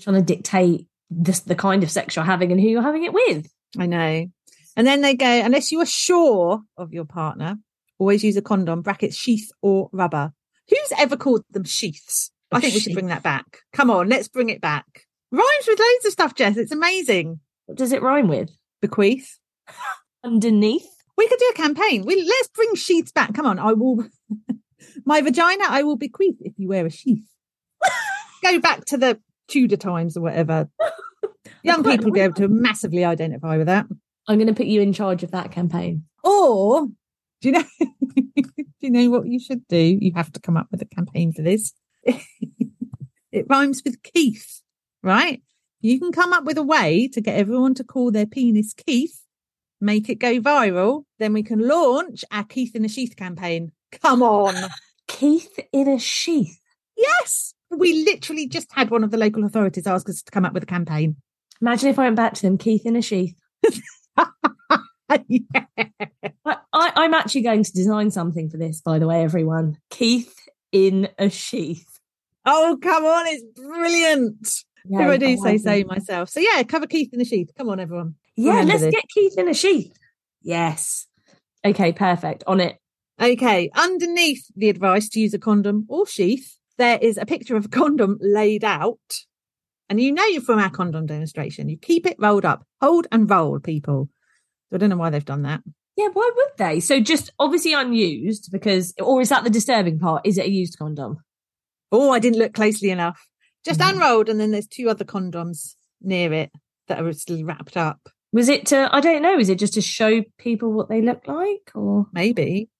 Trying 0.00 0.16
to 0.16 0.22
dictate 0.22 0.86
this, 1.10 1.40
the 1.40 1.54
kind 1.54 1.82
of 1.82 1.90
sex 1.90 2.16
you're 2.16 2.24
having 2.24 2.50
and 2.50 2.58
who 2.58 2.66
you're 2.66 2.80
having 2.80 3.04
it 3.04 3.12
with. 3.12 3.52
I 3.78 3.84
know. 3.84 4.26
And 4.74 4.86
then 4.86 5.02
they 5.02 5.14
go, 5.14 5.26
unless 5.26 5.70
you 5.70 5.80
are 5.80 5.86
sure 5.86 6.62
of 6.78 6.94
your 6.94 7.04
partner, 7.04 7.56
always 7.98 8.24
use 8.24 8.38
a 8.38 8.42
condom, 8.42 8.80
brackets, 8.80 9.16
sheath 9.16 9.50
or 9.60 9.90
rubber. 9.92 10.32
Who's 10.70 10.92
ever 10.98 11.18
called 11.18 11.44
them 11.50 11.64
sheaths? 11.64 12.30
I 12.50 12.60
think 12.60 12.72
we 12.72 12.80
should 12.80 12.94
bring 12.94 13.08
that 13.08 13.22
back. 13.22 13.58
Come 13.74 13.90
on, 13.90 14.08
let's 14.08 14.28
bring 14.28 14.48
it 14.48 14.62
back. 14.62 14.86
Rhymes 15.30 15.66
with 15.68 15.78
loads 15.78 16.06
of 16.06 16.12
stuff, 16.12 16.34
Jess. 16.34 16.56
It's 16.56 16.72
amazing. 16.72 17.40
What 17.66 17.76
does 17.76 17.92
it 17.92 18.00
rhyme 18.00 18.28
with? 18.28 18.48
Bequeath. 18.80 19.38
Underneath? 20.24 20.86
We 21.16 21.28
could 21.28 21.38
do 21.38 21.50
a 21.52 21.56
campaign. 21.56 22.04
We 22.04 22.16
let's 22.16 22.48
bring 22.48 22.74
sheaths 22.74 23.12
back. 23.12 23.34
Come 23.34 23.46
on, 23.46 23.58
I 23.58 23.72
will. 23.72 24.06
My 25.04 25.20
vagina, 25.20 25.64
I 25.68 25.82
will 25.82 25.96
bequeath 25.96 26.36
if 26.40 26.54
you 26.56 26.68
wear 26.68 26.86
a 26.86 26.90
sheath. 26.90 27.24
Go 28.42 28.58
back 28.60 28.84
to 28.86 28.96
the 28.96 29.20
Tudor 29.48 29.76
times 29.76 30.16
or 30.16 30.22
whatever. 30.22 30.68
Young 31.62 31.84
people 31.84 32.06
will 32.06 32.12
be 32.12 32.20
able 32.20 32.34
to 32.34 32.48
massively 32.48 33.04
identify 33.04 33.56
with 33.56 33.66
that. 33.66 33.86
I'm 34.26 34.38
going 34.38 34.48
to 34.48 34.54
put 34.54 34.66
you 34.66 34.80
in 34.80 34.92
charge 34.92 35.22
of 35.22 35.32
that 35.32 35.52
campaign. 35.52 36.04
Or 36.24 36.86
do 37.40 37.48
you 37.48 37.52
know? 37.52 37.64
do 38.36 38.64
you 38.80 38.90
know 38.90 39.10
what 39.10 39.26
you 39.26 39.38
should 39.38 39.66
do? 39.68 39.98
You 40.00 40.12
have 40.14 40.32
to 40.32 40.40
come 40.40 40.56
up 40.56 40.68
with 40.70 40.82
a 40.82 40.86
campaign 40.86 41.32
for 41.32 41.42
this. 41.42 41.72
it 42.04 43.46
rhymes 43.48 43.82
with 43.84 44.02
Keith, 44.02 44.62
right? 45.02 45.42
You 45.80 45.98
can 45.98 46.12
come 46.12 46.32
up 46.32 46.44
with 46.44 46.58
a 46.58 46.62
way 46.62 47.08
to 47.12 47.20
get 47.20 47.36
everyone 47.36 47.74
to 47.74 47.84
call 47.84 48.10
their 48.10 48.26
penis 48.26 48.72
Keith, 48.72 49.20
make 49.82 50.08
it 50.08 50.14
go 50.14 50.40
viral. 50.40 51.04
Then 51.18 51.32
we 51.32 51.42
can 51.42 51.66
launch 51.66 52.24
our 52.30 52.44
Keith 52.44 52.74
in 52.74 52.84
a 52.84 52.88
sheath 52.88 53.16
campaign. 53.16 53.72
Come 54.00 54.22
on. 54.22 54.54
Keith 55.08 55.58
in 55.72 55.88
a 55.88 55.98
sheath. 55.98 56.60
yes. 56.96 57.54
We 57.70 58.04
literally 58.04 58.48
just 58.48 58.70
had 58.72 58.90
one 58.90 59.02
of 59.02 59.10
the 59.10 59.16
local 59.16 59.44
authorities 59.44 59.86
ask 59.86 60.08
us 60.08 60.22
to 60.22 60.30
come 60.30 60.44
up 60.44 60.52
with 60.52 60.62
a 60.62 60.66
campaign. 60.66 61.16
Imagine 61.60 61.88
if 61.88 61.98
I 61.98 62.04
went 62.04 62.16
back 62.16 62.34
to 62.34 62.42
them, 62.42 62.58
Keith 62.58 62.84
in 62.84 62.96
a 62.96 63.02
sheath. 63.02 63.34
yeah. 65.28 65.64
I, 66.44 66.56
I, 66.72 66.92
I'm 66.96 67.14
actually 67.14 67.42
going 67.42 67.64
to 67.64 67.72
design 67.72 68.10
something 68.10 68.50
for 68.50 68.58
this, 68.58 68.80
by 68.80 68.98
the 68.98 69.06
way, 69.06 69.22
everyone. 69.22 69.78
Keith 69.90 70.34
in 70.70 71.08
a 71.18 71.30
sheath. 71.30 71.98
Oh, 72.44 72.78
come 72.82 73.04
on. 73.04 73.26
It's 73.28 73.44
brilliant. 73.58 74.64
Yeah, 74.84 75.04
if 75.04 75.10
I 75.10 75.16
do 75.16 75.26
I 75.26 75.36
say 75.36 75.58
so 75.58 75.84
myself. 75.86 76.28
So 76.28 76.40
yeah, 76.40 76.62
cover 76.64 76.86
Keith 76.86 77.12
in 77.12 77.20
the 77.20 77.24
sheath. 77.24 77.50
Come 77.56 77.68
on, 77.68 77.80
everyone. 77.80 78.16
Yeah, 78.36 78.50
Remember 78.52 78.72
let's 78.72 78.82
this. 78.84 78.92
get 78.92 79.04
Keith 79.08 79.38
in 79.38 79.48
a 79.48 79.54
sheath. 79.54 79.92
Yes. 80.42 81.06
Okay, 81.64 81.92
perfect. 81.92 82.44
On 82.46 82.60
it. 82.60 82.76
Okay, 83.20 83.70
underneath 83.74 84.44
the 84.56 84.68
advice 84.68 85.08
to 85.10 85.20
use 85.20 85.34
a 85.34 85.38
condom 85.38 85.84
or 85.88 86.06
sheath, 86.06 86.56
there 86.78 86.98
is 87.00 87.18
a 87.18 87.26
picture 87.26 87.56
of 87.56 87.66
a 87.66 87.68
condom 87.80 88.18
laid 88.20 88.64
out. 88.64 88.98
And 89.88 90.00
you 90.00 90.10
know 90.12 90.24
you're 90.24 90.40
from 90.40 90.58
our 90.58 90.70
condom 90.70 91.06
demonstration. 91.06 91.68
You 91.68 91.76
keep 91.76 92.06
it 92.06 92.16
rolled 92.18 92.44
up, 92.46 92.64
hold 92.80 93.06
and 93.12 93.28
roll, 93.28 93.60
people. 93.60 94.08
So 94.70 94.76
I 94.76 94.78
don't 94.78 94.88
know 94.90 94.96
why 94.96 95.10
they've 95.10 95.24
done 95.24 95.42
that. 95.42 95.60
Yeah, 95.96 96.08
why 96.08 96.30
would 96.34 96.56
they? 96.56 96.80
So 96.80 97.00
just 97.00 97.30
obviously 97.38 97.74
unused 97.74 98.48
because, 98.50 98.94
or 98.98 99.20
is 99.20 99.28
that 99.28 99.44
the 99.44 99.50
disturbing 99.50 99.98
part? 99.98 100.26
Is 100.26 100.38
it 100.38 100.46
a 100.46 100.50
used 100.50 100.78
condom? 100.78 101.18
Oh, 101.92 102.10
I 102.10 102.18
didn't 102.18 102.38
look 102.38 102.54
closely 102.54 102.88
enough. 102.88 103.26
Just 103.64 103.80
Mhm. 103.80 103.90
unrolled, 103.90 104.28
and 104.30 104.40
then 104.40 104.50
there's 104.50 104.66
two 104.66 104.88
other 104.88 105.04
condoms 105.04 105.74
near 106.00 106.32
it 106.32 106.50
that 106.88 107.00
are 107.02 107.12
still 107.12 107.44
wrapped 107.44 107.76
up. 107.76 108.08
Was 108.32 108.48
it 108.48 108.66
to, 108.66 108.88
I 108.90 109.00
don't 109.00 109.22
know, 109.22 109.38
is 109.38 109.50
it 109.50 109.58
just 109.58 109.74
to 109.74 109.82
show 109.82 110.22
people 110.38 110.72
what 110.72 110.88
they 110.88 111.02
look 111.02 111.28
like 111.28 111.70
or? 111.74 112.06
Maybe. 112.12 112.70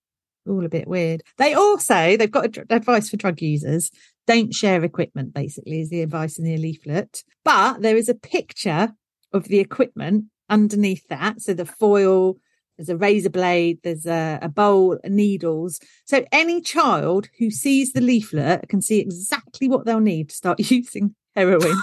All 0.48 0.64
a 0.64 0.68
bit 0.68 0.88
weird. 0.88 1.22
They 1.38 1.54
also, 1.54 2.16
they've 2.16 2.30
got 2.30 2.56
ad- 2.56 2.66
advice 2.70 3.10
for 3.10 3.16
drug 3.16 3.40
users. 3.42 3.90
Don't 4.26 4.54
share 4.54 4.82
equipment, 4.82 5.34
basically, 5.34 5.80
is 5.80 5.90
the 5.90 6.00
advice 6.00 6.38
in 6.38 6.44
the 6.44 6.56
leaflet. 6.56 7.22
But 7.44 7.82
there 7.82 7.96
is 7.96 8.08
a 8.08 8.14
picture 8.14 8.94
of 9.32 9.44
the 9.44 9.60
equipment 9.60 10.24
underneath 10.48 11.06
that. 11.08 11.42
So 11.42 11.54
the 11.54 11.66
foil, 11.66 12.36
there's 12.76 12.88
a 12.88 12.96
razor 12.96 13.30
blade, 13.30 13.78
there's 13.84 14.06
a, 14.06 14.38
a 14.42 14.48
bowl, 14.48 14.98
needles. 15.04 15.80
So 16.06 16.24
any 16.32 16.60
child 16.60 17.28
who 17.38 17.50
sees 17.50 17.92
the 17.92 18.00
leaflet 18.00 18.68
can 18.68 18.80
see 18.80 19.00
exactly 19.00 19.68
what 19.68 19.84
they'll 19.84 20.00
need 20.00 20.30
to 20.30 20.34
start 20.34 20.58
using 20.70 21.14
heroin. 21.36 21.76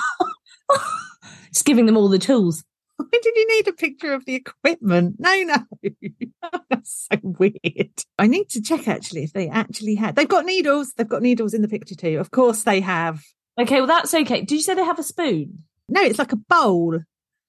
Just 1.53 1.65
giving 1.65 1.85
them 1.85 1.97
all 1.97 2.09
the 2.09 2.19
tools. 2.19 2.63
Why 2.99 3.07
did 3.11 3.33
you 3.33 3.47
need 3.47 3.67
a 3.69 3.73
picture 3.73 4.13
of 4.13 4.25
the 4.25 4.35
equipment? 4.35 5.15
No, 5.19 5.33
no. 5.43 5.55
That's 6.69 7.07
so 7.09 7.17
weird. 7.23 8.03
I 8.17 8.27
need 8.27 8.49
to 8.49 8.61
check 8.61 8.89
actually 8.89 9.23
if 9.23 9.31
they 9.31 9.47
actually 9.47 9.95
had. 9.95 10.17
They've 10.17 10.27
got 10.27 10.43
needles. 10.43 10.91
They've 10.97 11.07
got 11.07 11.21
needles 11.21 11.53
in 11.53 11.61
the 11.61 11.69
picture 11.69 11.95
too. 11.95 12.19
Of 12.19 12.31
course 12.31 12.63
they 12.63 12.81
have. 12.81 13.23
Okay, 13.57 13.77
well, 13.77 13.87
that's 13.87 14.13
okay. 14.13 14.41
Did 14.41 14.51
you 14.51 14.61
say 14.61 14.73
they 14.73 14.83
have 14.83 14.99
a 14.99 15.03
spoon? 15.03 15.63
No, 15.87 16.01
it's 16.01 16.19
like 16.19 16.33
a 16.33 16.37
bowl. 16.37 16.99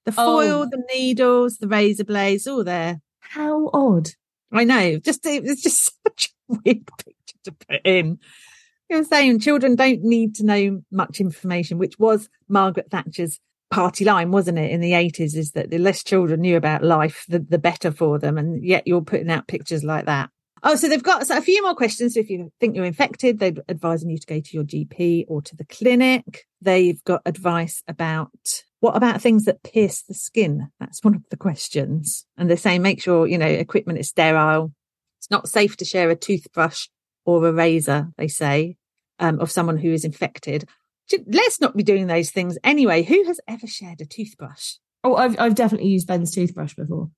The 0.05 0.11
oh. 0.11 0.25
foil, 0.25 0.61
Oh. 0.63 0.65
the 0.69 0.83
needles, 0.93 1.57
the 1.57 1.67
razor 1.67 2.05
blades, 2.05 2.47
all 2.47 2.63
there. 2.63 3.01
How 3.19 3.69
odd. 3.73 4.11
I 4.53 4.63
know. 4.63 4.99
Just 4.99 5.25
it's 5.25 5.63
just 5.63 5.93
such 6.07 6.33
a 6.49 6.53
weird 6.63 6.89
picture 6.97 7.37
to 7.43 7.51
put 7.51 7.81
in. 7.83 8.19
You're 8.89 9.03
saying 9.03 9.39
children 9.39 9.75
don't 9.75 10.03
need 10.03 10.35
to 10.35 10.45
know 10.45 10.81
much 10.91 11.19
information, 11.19 11.77
which 11.77 11.99
was 11.99 12.29
Margaret 12.47 12.89
Thatcher's 12.89 13.39
party 13.71 14.05
line, 14.05 14.31
wasn't 14.31 14.59
it, 14.59 14.69
in 14.69 14.81
the 14.81 14.91
80s, 14.91 15.35
is 15.35 15.51
that 15.51 15.71
the 15.71 15.79
less 15.79 16.03
children 16.03 16.41
knew 16.41 16.57
about 16.57 16.83
life, 16.83 17.25
the, 17.27 17.39
the 17.39 17.57
better 17.57 17.91
for 17.91 18.19
them. 18.19 18.37
And 18.37 18.63
yet 18.63 18.85
you're 18.85 19.01
putting 19.01 19.31
out 19.31 19.47
pictures 19.47 19.83
like 19.83 20.05
that. 20.05 20.29
Oh, 20.63 20.75
so 20.75 20.87
they've 20.87 21.01
got 21.01 21.25
so 21.25 21.37
a 21.37 21.41
few 21.41 21.63
more 21.63 21.73
questions. 21.73 22.13
So 22.13 22.19
if 22.19 22.29
you 22.29 22.51
think 22.59 22.75
you're 22.75 22.85
infected, 22.85 23.39
they're 23.39 23.53
advising 23.67 24.11
you 24.11 24.19
to 24.19 24.27
go 24.27 24.39
to 24.39 24.49
your 24.53 24.63
GP 24.63 25.25
or 25.27 25.41
to 25.41 25.55
the 25.55 25.65
clinic. 25.65 26.45
They've 26.61 27.03
got 27.03 27.23
advice 27.25 27.81
about 27.87 28.29
what 28.79 28.95
about 28.95 29.21
things 29.21 29.45
that 29.45 29.63
pierce 29.63 30.03
the 30.03 30.13
skin? 30.13 30.67
That's 30.79 31.03
one 31.03 31.15
of 31.15 31.23
the 31.29 31.37
questions. 31.37 32.25
And 32.37 32.49
they're 32.49 32.57
saying 32.57 32.81
make 32.81 33.01
sure, 33.01 33.25
you 33.25 33.37
know, 33.37 33.47
equipment 33.47 33.99
is 33.99 34.09
sterile. 34.09 34.71
It's 35.19 35.31
not 35.31 35.49
safe 35.49 35.77
to 35.77 35.85
share 35.85 36.09
a 36.09 36.15
toothbrush 36.15 36.87
or 37.25 37.45
a 37.45 37.53
razor, 37.53 38.09
they 38.17 38.27
say, 38.27 38.75
um, 39.19 39.39
of 39.39 39.51
someone 39.51 39.77
who 39.77 39.91
is 39.91 40.03
infected. 40.05 40.67
Let's 41.27 41.59
not 41.61 41.75
be 41.75 41.83
doing 41.83 42.07
those 42.07 42.29
things 42.31 42.57
anyway. 42.63 43.03
Who 43.03 43.23
has 43.25 43.39
ever 43.47 43.67
shared 43.67 44.01
a 44.01 44.05
toothbrush? 44.05 44.73
Oh, 45.03 45.15
I've, 45.15 45.39
I've 45.39 45.55
definitely 45.55 45.89
used 45.89 46.07
Ben's 46.07 46.31
toothbrush 46.31 46.73
before. 46.75 47.09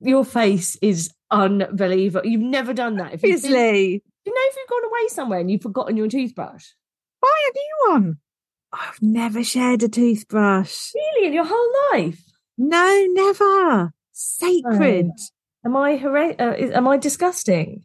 Your 0.00 0.24
face 0.24 0.76
is 0.82 1.10
unbelievable. 1.30 2.28
You've 2.28 2.40
never 2.40 2.72
done 2.72 2.96
that. 2.96 3.14
If 3.14 3.22
been- 3.22 3.34
Obviously. 3.34 4.02
you 4.24 4.32
know, 4.34 4.40
if 4.50 4.56
you've 4.56 4.68
gone 4.68 4.84
away 4.90 5.08
somewhere 5.08 5.38
and 5.40 5.50
you've 5.50 5.62
forgotten 5.62 5.96
your 5.96 6.08
toothbrush, 6.08 6.66
Buy 7.22 7.28
a 7.48 7.52
new 7.54 7.92
one. 7.94 8.16
I've 8.72 9.00
never 9.00 9.42
shared 9.42 9.82
a 9.82 9.88
toothbrush. 9.88 10.90
really, 10.94 11.28
in 11.28 11.32
your 11.32 11.46
whole 11.46 11.70
life, 11.92 12.22
No, 12.58 13.06
never. 13.10 13.92
Sacred. 14.12 15.10
am 15.64 15.76
I 15.76 15.96
hora- 15.96 16.34
uh, 16.38 16.54
is, 16.58 16.70
am 16.72 16.86
I 16.88 16.96
disgusting? 16.98 17.84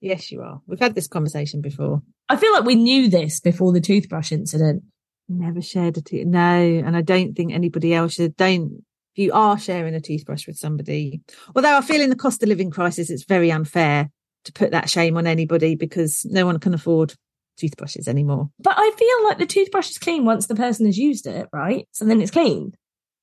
Yes, 0.00 0.30
you 0.32 0.40
are. 0.42 0.60
We've 0.66 0.78
had 0.80 0.94
this 0.94 1.08
conversation 1.08 1.60
before. 1.60 2.02
I 2.30 2.36
feel 2.36 2.52
like 2.52 2.64
we 2.64 2.76
knew 2.76 3.08
this 3.08 3.40
before 3.40 3.72
the 3.72 3.80
toothbrush 3.80 4.30
incident. 4.30 4.84
Never 5.28 5.60
shared 5.60 5.98
a 5.98 6.00
tooth. 6.00 6.26
No, 6.26 6.38
and 6.38 6.96
I 6.96 7.02
don't 7.02 7.34
think 7.34 7.52
anybody 7.52 7.92
else 7.92 8.14
should. 8.14 8.36
Don't. 8.36 8.84
If 9.16 9.24
you 9.24 9.32
are 9.32 9.58
sharing 9.58 9.96
a 9.96 10.00
toothbrush 10.00 10.46
with 10.46 10.56
somebody, 10.56 11.22
although 11.56 11.76
I 11.76 11.80
feel 11.80 12.00
in 12.00 12.08
the 12.10 12.16
cost 12.16 12.40
of 12.44 12.48
living 12.48 12.70
crisis, 12.70 13.10
it's 13.10 13.24
very 13.24 13.50
unfair 13.50 14.10
to 14.44 14.52
put 14.52 14.70
that 14.70 14.88
shame 14.88 15.16
on 15.16 15.26
anybody 15.26 15.74
because 15.74 16.24
no 16.24 16.46
one 16.46 16.60
can 16.60 16.72
afford 16.72 17.14
toothbrushes 17.58 18.06
anymore. 18.06 18.50
But 18.60 18.74
I 18.76 18.92
feel 18.96 19.24
like 19.24 19.38
the 19.38 19.46
toothbrush 19.46 19.90
is 19.90 19.98
clean 19.98 20.24
once 20.24 20.46
the 20.46 20.54
person 20.54 20.86
has 20.86 20.96
used 20.96 21.26
it, 21.26 21.48
right? 21.52 21.88
So 21.90 22.04
then 22.04 22.20
it's 22.20 22.30
clean. 22.30 22.70
Do 22.70 22.76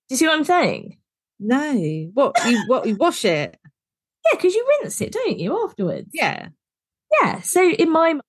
you 0.10 0.17
see 0.17 0.28
what 0.28 0.36
I'm 0.36 0.43
saying? 0.43 0.98
No, 1.39 2.10
what 2.13 2.36
you 2.46 2.62
what 2.67 2.86
you 2.86 2.98
wash 2.98 3.24
it? 3.24 3.58
Yeah, 4.26 4.36
because 4.36 4.54
you 4.54 4.67
rinse 4.82 5.00
it, 5.00 5.13
don't 5.13 5.39
you, 5.39 5.63
afterwards? 5.63 6.10
Yeah. 6.12 6.50
Yeah. 7.22 7.39
So 7.39 7.72
in 7.72 7.89
my 7.89 8.20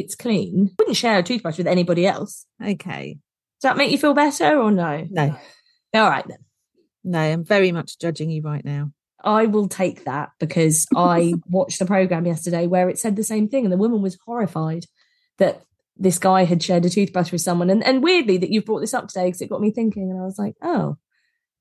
it's 0.00 0.14
clean. 0.14 0.70
I 0.70 0.74
Wouldn't 0.78 0.96
share 0.96 1.18
a 1.18 1.22
toothbrush 1.22 1.58
with 1.58 1.66
anybody 1.66 2.06
else. 2.06 2.46
Okay. 2.64 3.18
Does 3.60 3.68
that 3.70 3.76
make 3.76 3.90
you 3.92 3.98
feel 3.98 4.14
better 4.14 4.58
or 4.58 4.70
no? 4.70 5.06
No, 5.10 5.36
All 5.94 6.08
right 6.08 6.26
then. 6.26 6.38
no, 7.04 7.18
I'm 7.18 7.44
very 7.44 7.72
much 7.72 7.98
judging 7.98 8.30
you 8.30 8.42
right 8.42 8.64
now. 8.64 8.92
I 9.22 9.46
will 9.46 9.68
take 9.68 10.04
that 10.04 10.30
because 10.38 10.86
I 10.96 11.34
watched 11.46 11.80
a 11.80 11.86
program 11.86 12.26
yesterday 12.26 12.66
where 12.66 12.88
it 12.88 12.98
said 12.98 13.16
the 13.16 13.22
same 13.24 13.48
thing, 13.48 13.64
and 13.64 13.72
the 13.72 13.76
woman 13.76 14.00
was 14.02 14.18
horrified 14.24 14.86
that 15.38 15.62
this 15.96 16.18
guy 16.18 16.44
had 16.44 16.62
shared 16.62 16.86
a 16.86 16.90
toothbrush 16.90 17.30
with 17.30 17.42
someone. 17.42 17.68
And, 17.68 17.84
and 17.84 18.02
weirdly, 18.02 18.38
that 18.38 18.50
you've 18.50 18.64
brought 18.64 18.80
this 18.80 18.94
up 18.94 19.08
today 19.08 19.26
because 19.26 19.42
it 19.42 19.50
got 19.50 19.60
me 19.60 19.70
thinking, 19.70 20.10
and 20.10 20.18
I 20.18 20.24
was 20.24 20.38
like, 20.38 20.54
oh, 20.62 20.96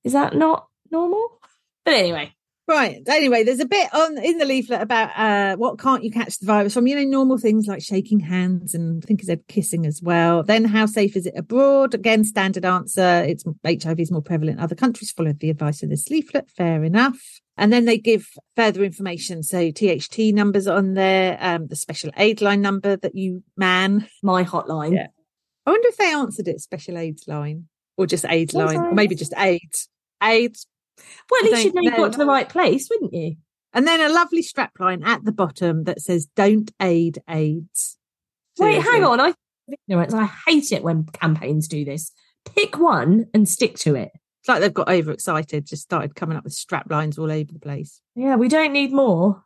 is 0.05 0.13
that 0.13 0.33
not 0.35 0.67
normal? 0.89 1.39
But 1.83 1.95
anyway, 1.95 2.33
Right. 2.69 3.01
Anyway, 3.07 3.43
there's 3.43 3.59
a 3.59 3.65
bit 3.65 3.91
on 3.95 4.19
in 4.19 4.37
the 4.37 4.45
leaflet 4.45 4.79
about 4.79 5.09
uh, 5.17 5.57
what 5.57 5.79
can't 5.79 6.03
you 6.03 6.11
catch 6.11 6.37
the 6.37 6.45
virus 6.45 6.75
from. 6.75 6.85
You 6.85 6.97
know, 6.97 7.03
normal 7.03 7.39
things 7.39 7.65
like 7.65 7.81
shaking 7.81 8.19
hands 8.19 8.75
and 8.75 9.03
I 9.03 9.07
think 9.07 9.21
he 9.21 9.25
said 9.25 9.47
kissing 9.47 9.87
as 9.87 10.03
well. 10.03 10.43
Then, 10.43 10.65
how 10.65 10.85
safe 10.85 11.15
is 11.15 11.25
it 11.25 11.33
abroad? 11.35 11.95
Again, 11.95 12.23
standard 12.23 12.65
answer. 12.65 13.23
It's 13.27 13.43
HIV 13.65 13.99
is 13.99 14.11
more 14.11 14.21
prevalent 14.21 14.59
in 14.59 14.63
other 14.63 14.75
countries. 14.75 15.09
Follow 15.09 15.33
the 15.33 15.49
advice 15.49 15.81
of 15.81 15.89
this 15.89 16.11
leaflet. 16.11 16.47
Fair 16.51 16.83
enough. 16.83 17.19
And 17.57 17.73
then 17.73 17.85
they 17.85 17.97
give 17.97 18.29
further 18.55 18.83
information. 18.83 19.41
So 19.41 19.71
THT 19.71 20.31
numbers 20.35 20.67
on 20.67 20.93
there, 20.93 21.39
um, 21.41 21.65
the 21.65 21.75
special 21.75 22.11
aid 22.17 22.39
line 22.39 22.61
number 22.61 22.97
that 22.97 23.15
you 23.15 23.41
man. 23.57 24.07
my 24.21 24.43
hotline. 24.43 24.93
Yeah. 24.93 25.07
I 25.65 25.71
wonder 25.71 25.87
if 25.87 25.97
they 25.97 26.13
answered 26.13 26.47
it 26.47 26.61
special 26.61 26.99
aids 26.99 27.27
line 27.27 27.67
or 27.97 28.05
just 28.05 28.25
AIDS 28.25 28.53
line 28.53 28.77
or 28.77 28.93
maybe 28.93 29.15
just 29.15 29.33
AIDS. 29.35 29.89
AIDS 30.21 30.67
Well, 31.29 31.45
at 31.45 31.51
least 31.51 31.65
you'd 31.65 31.75
know 31.75 31.81
you 31.81 31.91
got 31.91 32.13
to 32.13 32.17
the 32.17 32.25
right 32.25 32.47
place, 32.49 32.89
wouldn't 32.89 33.13
you? 33.13 33.35
And 33.73 33.87
then 33.87 34.01
a 34.01 34.11
lovely 34.11 34.41
strapline 34.41 35.05
at 35.05 35.23
the 35.25 35.31
bottom 35.31 35.83
that 35.83 36.01
says 36.01 36.27
"Don't 36.35 36.71
aid 36.81 37.19
AIDS." 37.29 37.97
Wait, 38.57 38.81
hang 38.81 39.03
on. 39.03 39.19
I 39.19 39.33
ignorance. 39.71 40.13
I 40.13 40.29
hate 40.47 40.71
it 40.71 40.83
when 40.83 41.05
campaigns 41.05 41.67
do 41.67 41.85
this. 41.85 42.11
Pick 42.55 42.77
one 42.77 43.27
and 43.33 43.47
stick 43.47 43.77
to 43.79 43.95
it. 43.95 44.11
It's 44.41 44.47
like 44.47 44.61
they've 44.61 44.73
got 44.73 44.89
overexcited, 44.89 45.67
just 45.67 45.83
started 45.83 46.15
coming 46.15 46.37
up 46.37 46.43
with 46.43 46.53
strap 46.53 46.89
lines 46.89 47.17
all 47.17 47.31
over 47.31 47.51
the 47.51 47.59
place. 47.59 48.01
Yeah, 48.15 48.35
we 48.35 48.47
don't 48.47 48.73
need 48.73 48.91
more. 48.91 49.43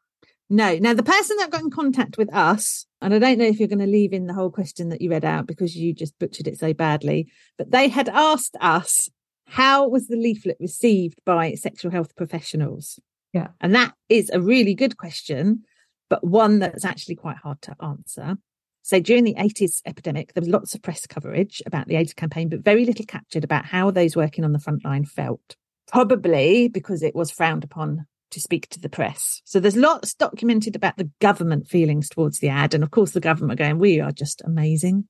No, 0.49 0.77
now 0.77 0.93
the 0.93 1.03
person 1.03 1.37
that 1.37 1.49
got 1.49 1.61
in 1.61 1.71
contact 1.71 2.17
with 2.17 2.31
us, 2.33 2.85
and 3.01 3.13
I 3.13 3.19
don't 3.19 3.39
know 3.39 3.45
if 3.45 3.59
you're 3.59 3.67
going 3.67 3.79
to 3.79 3.87
leave 3.87 4.13
in 4.13 4.27
the 4.27 4.33
whole 4.33 4.51
question 4.51 4.89
that 4.89 5.01
you 5.01 5.09
read 5.09 5.25
out 5.25 5.47
because 5.47 5.75
you 5.75 5.93
just 5.93 6.17
butchered 6.19 6.47
it 6.47 6.59
so 6.59 6.73
badly, 6.73 7.27
but 7.57 7.71
they 7.71 7.87
had 7.87 8.07
asked 8.09 8.55
us 8.61 9.09
how 9.53 9.87
was 9.87 10.07
the 10.07 10.15
leaflet 10.15 10.57
received 10.59 11.21
by 11.27 11.53
sexual 11.53 11.91
health 11.91 12.15
professionals? 12.15 12.99
Yeah. 13.33 13.49
And 13.61 13.75
that 13.75 13.93
is 14.09 14.31
a 14.31 14.41
really 14.41 14.73
good 14.73 14.97
question, 14.97 15.61
but 16.09 16.23
one 16.23 16.57
that's 16.57 16.83
actually 16.83 17.17
quite 17.17 17.37
hard 17.37 17.61
to 17.61 17.75
answer. 17.79 18.37
So 18.81 18.99
during 18.99 19.25
the 19.25 19.35
80s 19.35 19.83
epidemic, 19.85 20.33
there 20.33 20.41
was 20.41 20.49
lots 20.49 20.73
of 20.73 20.81
press 20.81 21.05
coverage 21.05 21.61
about 21.67 21.87
the 21.87 21.97
AIDS 21.97 22.15
campaign, 22.15 22.49
but 22.49 22.63
very 22.63 22.83
little 22.83 23.05
captured 23.05 23.43
about 23.43 23.65
how 23.65 23.91
those 23.91 24.15
working 24.15 24.43
on 24.43 24.53
the 24.53 24.59
front 24.59 24.83
line 24.83 25.05
felt. 25.05 25.55
Probably 25.87 26.67
because 26.67 27.03
it 27.03 27.13
was 27.13 27.29
frowned 27.29 27.63
upon 27.63 28.07
to 28.31 28.41
speak 28.41 28.69
to 28.69 28.79
the 28.79 28.89
press. 28.89 29.39
So 29.45 29.59
there's 29.59 29.75
lots 29.75 30.15
documented 30.15 30.75
about 30.75 30.97
the 30.97 31.11
government 31.21 31.67
feelings 31.67 32.09
towards 32.09 32.39
the 32.39 32.49
ad. 32.49 32.73
And 32.73 32.83
of 32.83 32.89
course, 32.89 33.11
the 33.11 33.19
government 33.19 33.59
going, 33.59 33.77
we 33.77 33.99
are 33.99 34.11
just 34.11 34.41
amazing 34.43 35.07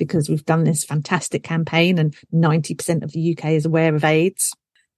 because 0.00 0.30
we've 0.30 0.46
done 0.46 0.64
this 0.64 0.82
fantastic 0.82 1.44
campaign 1.44 1.98
and 1.98 2.16
90% 2.32 3.04
of 3.04 3.12
the 3.12 3.36
UK 3.36 3.50
is 3.50 3.66
aware 3.66 3.94
of 3.94 4.02
AIDS. 4.02 4.50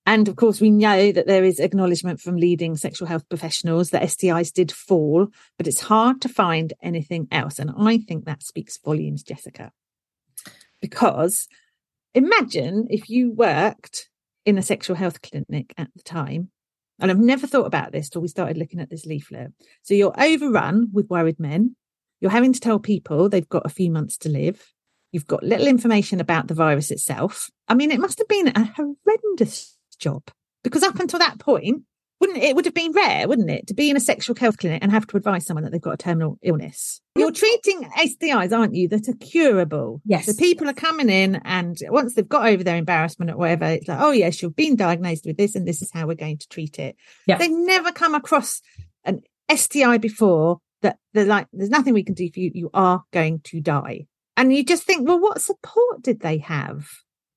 And 0.07 0.29
of 0.29 0.37
course, 0.37 0.61
we 0.61 0.71
know 0.71 1.11
that 1.11 1.27
there 1.27 1.43
is 1.43 1.59
acknowledgement 1.59 2.21
from 2.21 2.37
leading 2.37 2.77
sexual 2.77 3.09
health 3.09 3.29
professionals 3.29 3.91
that 3.91 4.03
STIs 4.03 4.53
did 4.53 4.71
fall, 4.71 5.27
but 5.59 5.67
it's 5.67 5.81
hard 5.81 6.21
to 6.23 6.29
find 6.29 6.73
anything 6.83 7.27
else. 7.33 7.59
And 7.59 7.73
I 7.77 7.99
think 7.99 8.25
that 8.25 8.45
speaks 8.45 8.79
volumes, 8.79 9.25
Jessica, 9.25 9.73
because 10.81 11.49
imagine 12.15 12.87
if 12.89 13.11
you 13.11 13.33
worked 13.33 14.09
in 14.47 14.59
a 14.59 14.63
sexual 14.63 14.97
health 14.97 15.21
clinic 15.21 15.75
at 15.77 15.89
the 15.97 16.03
time. 16.03 16.51
And 17.01 17.11
I've 17.11 17.19
never 17.19 17.49
thought 17.49 17.67
about 17.67 17.91
this 17.91 18.09
till 18.09 18.23
we 18.23 18.29
started 18.29 18.57
looking 18.57 18.79
at 18.79 18.89
this 18.89 19.05
leaflet. 19.05 19.53
So 19.83 19.95
you're 19.95 20.15
overrun 20.17 20.91
with 20.93 21.11
worried 21.11 21.41
men. 21.41 21.75
You're 22.21 22.31
having 22.31 22.53
to 22.53 22.61
tell 22.61 22.79
people 22.79 23.29
they've 23.29 23.49
got 23.49 23.67
a 23.67 23.71
few 23.71 23.91
months 23.91 24.17
to 24.19 24.29
live. 24.29 24.73
You've 25.13 25.27
got 25.27 25.43
little 25.43 25.67
information 25.67 26.21
about 26.21 26.49
the 26.49 26.55
virus 26.55 26.91
itself. 26.91 27.51
I 27.69 27.75
mean, 27.75 27.91
it 27.91 28.01
must 28.01 28.19
have 28.19 28.29
been 28.29 28.49
a 28.49 28.65
horrendous 28.65 29.77
job 29.99 30.23
because 30.65 30.83
up 30.83 30.99
until 30.99 31.19
that 31.19 31.39
point, 31.39 31.83
wouldn't 32.23 32.39
it 32.39 32.55
would 32.55 32.67
have 32.67 32.75
been 32.75 32.93
rare, 32.93 33.27
wouldn't 33.27 33.51
it, 33.51 33.67
to 33.67 33.75
be 33.75 33.91
in 33.91 33.97
a 33.97 34.01
sexual 34.01 34.37
health 34.37 34.57
clinic 34.57 34.79
and 34.81 34.93
have 34.93 35.09
to 35.09 35.17
advise 35.17 35.45
someone 35.45 35.65
that 35.65 35.73
they've 35.73 35.81
got 35.81 35.95
a 35.95 35.97
terminal 35.97 36.39
illness? 36.41 37.01
You're 37.17 37.33
treating 37.33 37.83
STIs, 37.99 38.57
aren't 38.57 38.77
you, 38.77 38.87
that 38.89 39.09
are 39.09 39.15
curable? 39.15 40.01
Yes. 40.05 40.27
So 40.27 40.35
people 40.35 40.69
are 40.69 40.73
coming 40.73 41.11
in 41.11 41.41
and 41.45 41.77
once 41.89 42.15
they've 42.15 42.29
got 42.29 42.49
over 42.49 42.63
their 42.63 42.77
embarrassment 42.77 43.33
or 43.33 43.37
whatever, 43.37 43.65
it's 43.65 43.89
like, 43.89 44.01
oh 44.01 44.13
yes, 44.13 44.41
you've 44.41 44.55
been 44.55 44.77
diagnosed 44.77 45.27
with 45.27 45.37
this 45.37 45.57
and 45.57 45.67
this 45.67 45.83
is 45.83 45.91
how 45.93 46.07
we're 46.07 46.15
going 46.15 46.39
to 46.39 46.49
treat 46.49 46.79
it. 46.79 46.97
Yeah. 47.27 47.39
They've 47.39 47.51
never 47.51 47.91
come 47.91 48.15
across 48.15 48.63
an 49.05 49.23
STI 49.53 49.99
before 49.99 50.59
that 50.83 50.99
they're 51.13 51.25
like, 51.25 51.49
there's 51.53 51.71
nothing 51.71 51.93
we 51.93 52.05
can 52.05 52.15
do 52.15 52.31
for 52.33 52.39
you. 52.39 52.53
You 52.55 52.71
are 52.73 53.03
going 53.13 53.41
to 53.47 53.61
die. 53.61 54.07
And 54.37 54.53
you 54.55 54.65
just 54.65 54.85
think, 54.85 55.07
well, 55.07 55.21
what 55.21 55.41
support 55.41 56.03
did 56.03 56.21
they 56.21 56.39
have? 56.39 56.89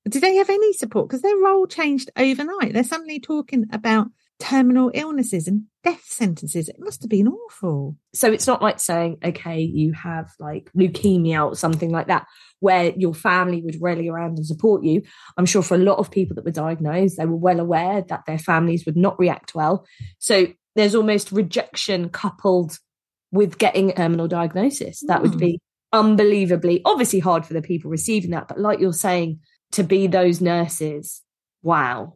Did 0.08 0.22
they 0.22 0.36
have 0.36 0.50
any 0.50 0.72
support? 0.72 1.08
Because 1.08 1.22
their 1.22 1.36
role 1.36 1.66
changed 1.66 2.10
overnight. 2.16 2.72
They're 2.72 2.84
suddenly 2.84 3.20
talking 3.20 3.66
about 3.72 4.08
terminal 4.38 4.90
illnesses 4.94 5.48
and 5.48 5.62
death 5.82 6.04
sentences. 6.04 6.68
It 6.68 6.76
must 6.78 7.02
have 7.02 7.10
been 7.10 7.28
awful. 7.28 7.96
So 8.14 8.30
it's 8.30 8.46
not 8.46 8.62
like 8.62 8.78
saying, 8.78 9.18
okay, 9.24 9.60
you 9.60 9.92
have 9.94 10.30
like 10.38 10.70
leukemia 10.76 11.44
or 11.44 11.56
something 11.56 11.90
like 11.90 12.08
that, 12.08 12.26
where 12.60 12.92
your 12.96 13.14
family 13.14 13.62
would 13.62 13.80
rally 13.80 14.08
around 14.08 14.36
and 14.36 14.46
support 14.46 14.84
you. 14.84 15.02
I'm 15.36 15.46
sure 15.46 15.62
for 15.62 15.74
a 15.74 15.78
lot 15.78 15.98
of 15.98 16.10
people 16.10 16.34
that 16.36 16.44
were 16.44 16.50
diagnosed, 16.50 17.16
they 17.16 17.26
were 17.26 17.36
well 17.36 17.60
aware 17.60 18.02
that 18.02 18.26
their 18.26 18.38
families 18.38 18.84
would 18.86 18.96
not 18.96 19.18
react 19.18 19.54
well. 19.54 19.86
So 20.18 20.48
there's 20.76 20.94
almost 20.94 21.32
rejection 21.32 22.10
coupled 22.10 22.78
with 23.32 23.58
getting 23.58 23.90
a 23.90 23.94
terminal 23.94 24.28
diagnosis. 24.28 25.02
That 25.08 25.22
would 25.22 25.32
Hmm. 25.32 25.38
be 25.38 25.60
unbelievably, 25.96 26.82
obviously 26.84 27.18
hard 27.18 27.44
for 27.46 27.54
the 27.54 27.62
people 27.62 27.90
receiving 27.90 28.30
that. 28.30 28.48
But 28.48 28.60
like 28.60 28.78
you're 28.80 28.92
saying, 28.92 29.40
to 29.72 29.82
be 29.82 30.06
those 30.06 30.40
nurses, 30.40 31.22
wow. 31.62 32.14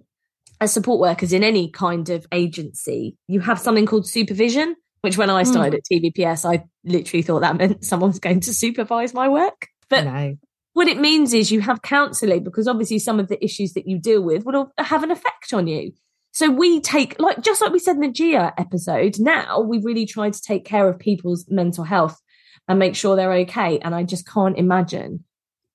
As 0.60 0.72
support 0.72 1.00
workers 1.00 1.32
in 1.32 1.42
any 1.42 1.70
kind 1.70 2.08
of 2.10 2.26
agency, 2.32 3.16
you 3.28 3.40
have 3.40 3.58
something 3.58 3.86
called 3.86 4.06
supervision, 4.06 4.76
which 5.00 5.16
when 5.16 5.30
I 5.30 5.42
Hmm. 5.44 5.50
started 5.50 5.74
at 5.74 5.84
TVPS, 5.90 6.44
I 6.44 6.64
literally 6.84 7.22
thought 7.22 7.40
that 7.40 7.56
meant 7.56 7.84
someone's 7.92 8.18
going 8.18 8.40
to 8.40 8.52
supervise 8.54 9.14
my 9.14 9.28
work. 9.28 9.68
But 9.88 10.04
no. 10.04 10.36
what 10.74 10.86
it 10.86 10.98
means 11.00 11.32
is 11.34 11.50
you 11.50 11.60
have 11.62 11.82
counselling 11.82 12.44
because 12.44 12.68
obviously 12.68 12.98
some 12.98 13.18
of 13.18 13.28
the 13.28 13.42
issues 13.44 13.72
that 13.72 13.88
you 13.88 13.98
deal 13.98 14.22
with 14.22 14.44
will 14.44 14.70
have 14.78 15.02
an 15.02 15.10
effect 15.10 15.52
on 15.52 15.66
you. 15.66 15.92
So 16.32 16.48
we 16.48 16.80
take, 16.80 17.18
like, 17.18 17.40
just 17.42 17.60
like 17.60 17.72
we 17.72 17.80
said 17.80 17.96
in 17.96 18.02
the 18.02 18.12
GIA 18.12 18.52
episode, 18.56 19.18
now 19.18 19.58
we 19.60 19.80
really 19.82 20.06
try 20.06 20.30
to 20.30 20.40
take 20.40 20.64
care 20.64 20.88
of 20.88 20.96
people's 20.98 21.46
mental 21.48 21.82
health 21.82 22.20
and 22.68 22.78
make 22.78 22.96
sure 22.96 23.16
they're 23.16 23.32
okay. 23.32 23.78
And 23.78 23.94
I 23.94 24.02
just 24.02 24.28
can't 24.28 24.58
imagine 24.58 25.24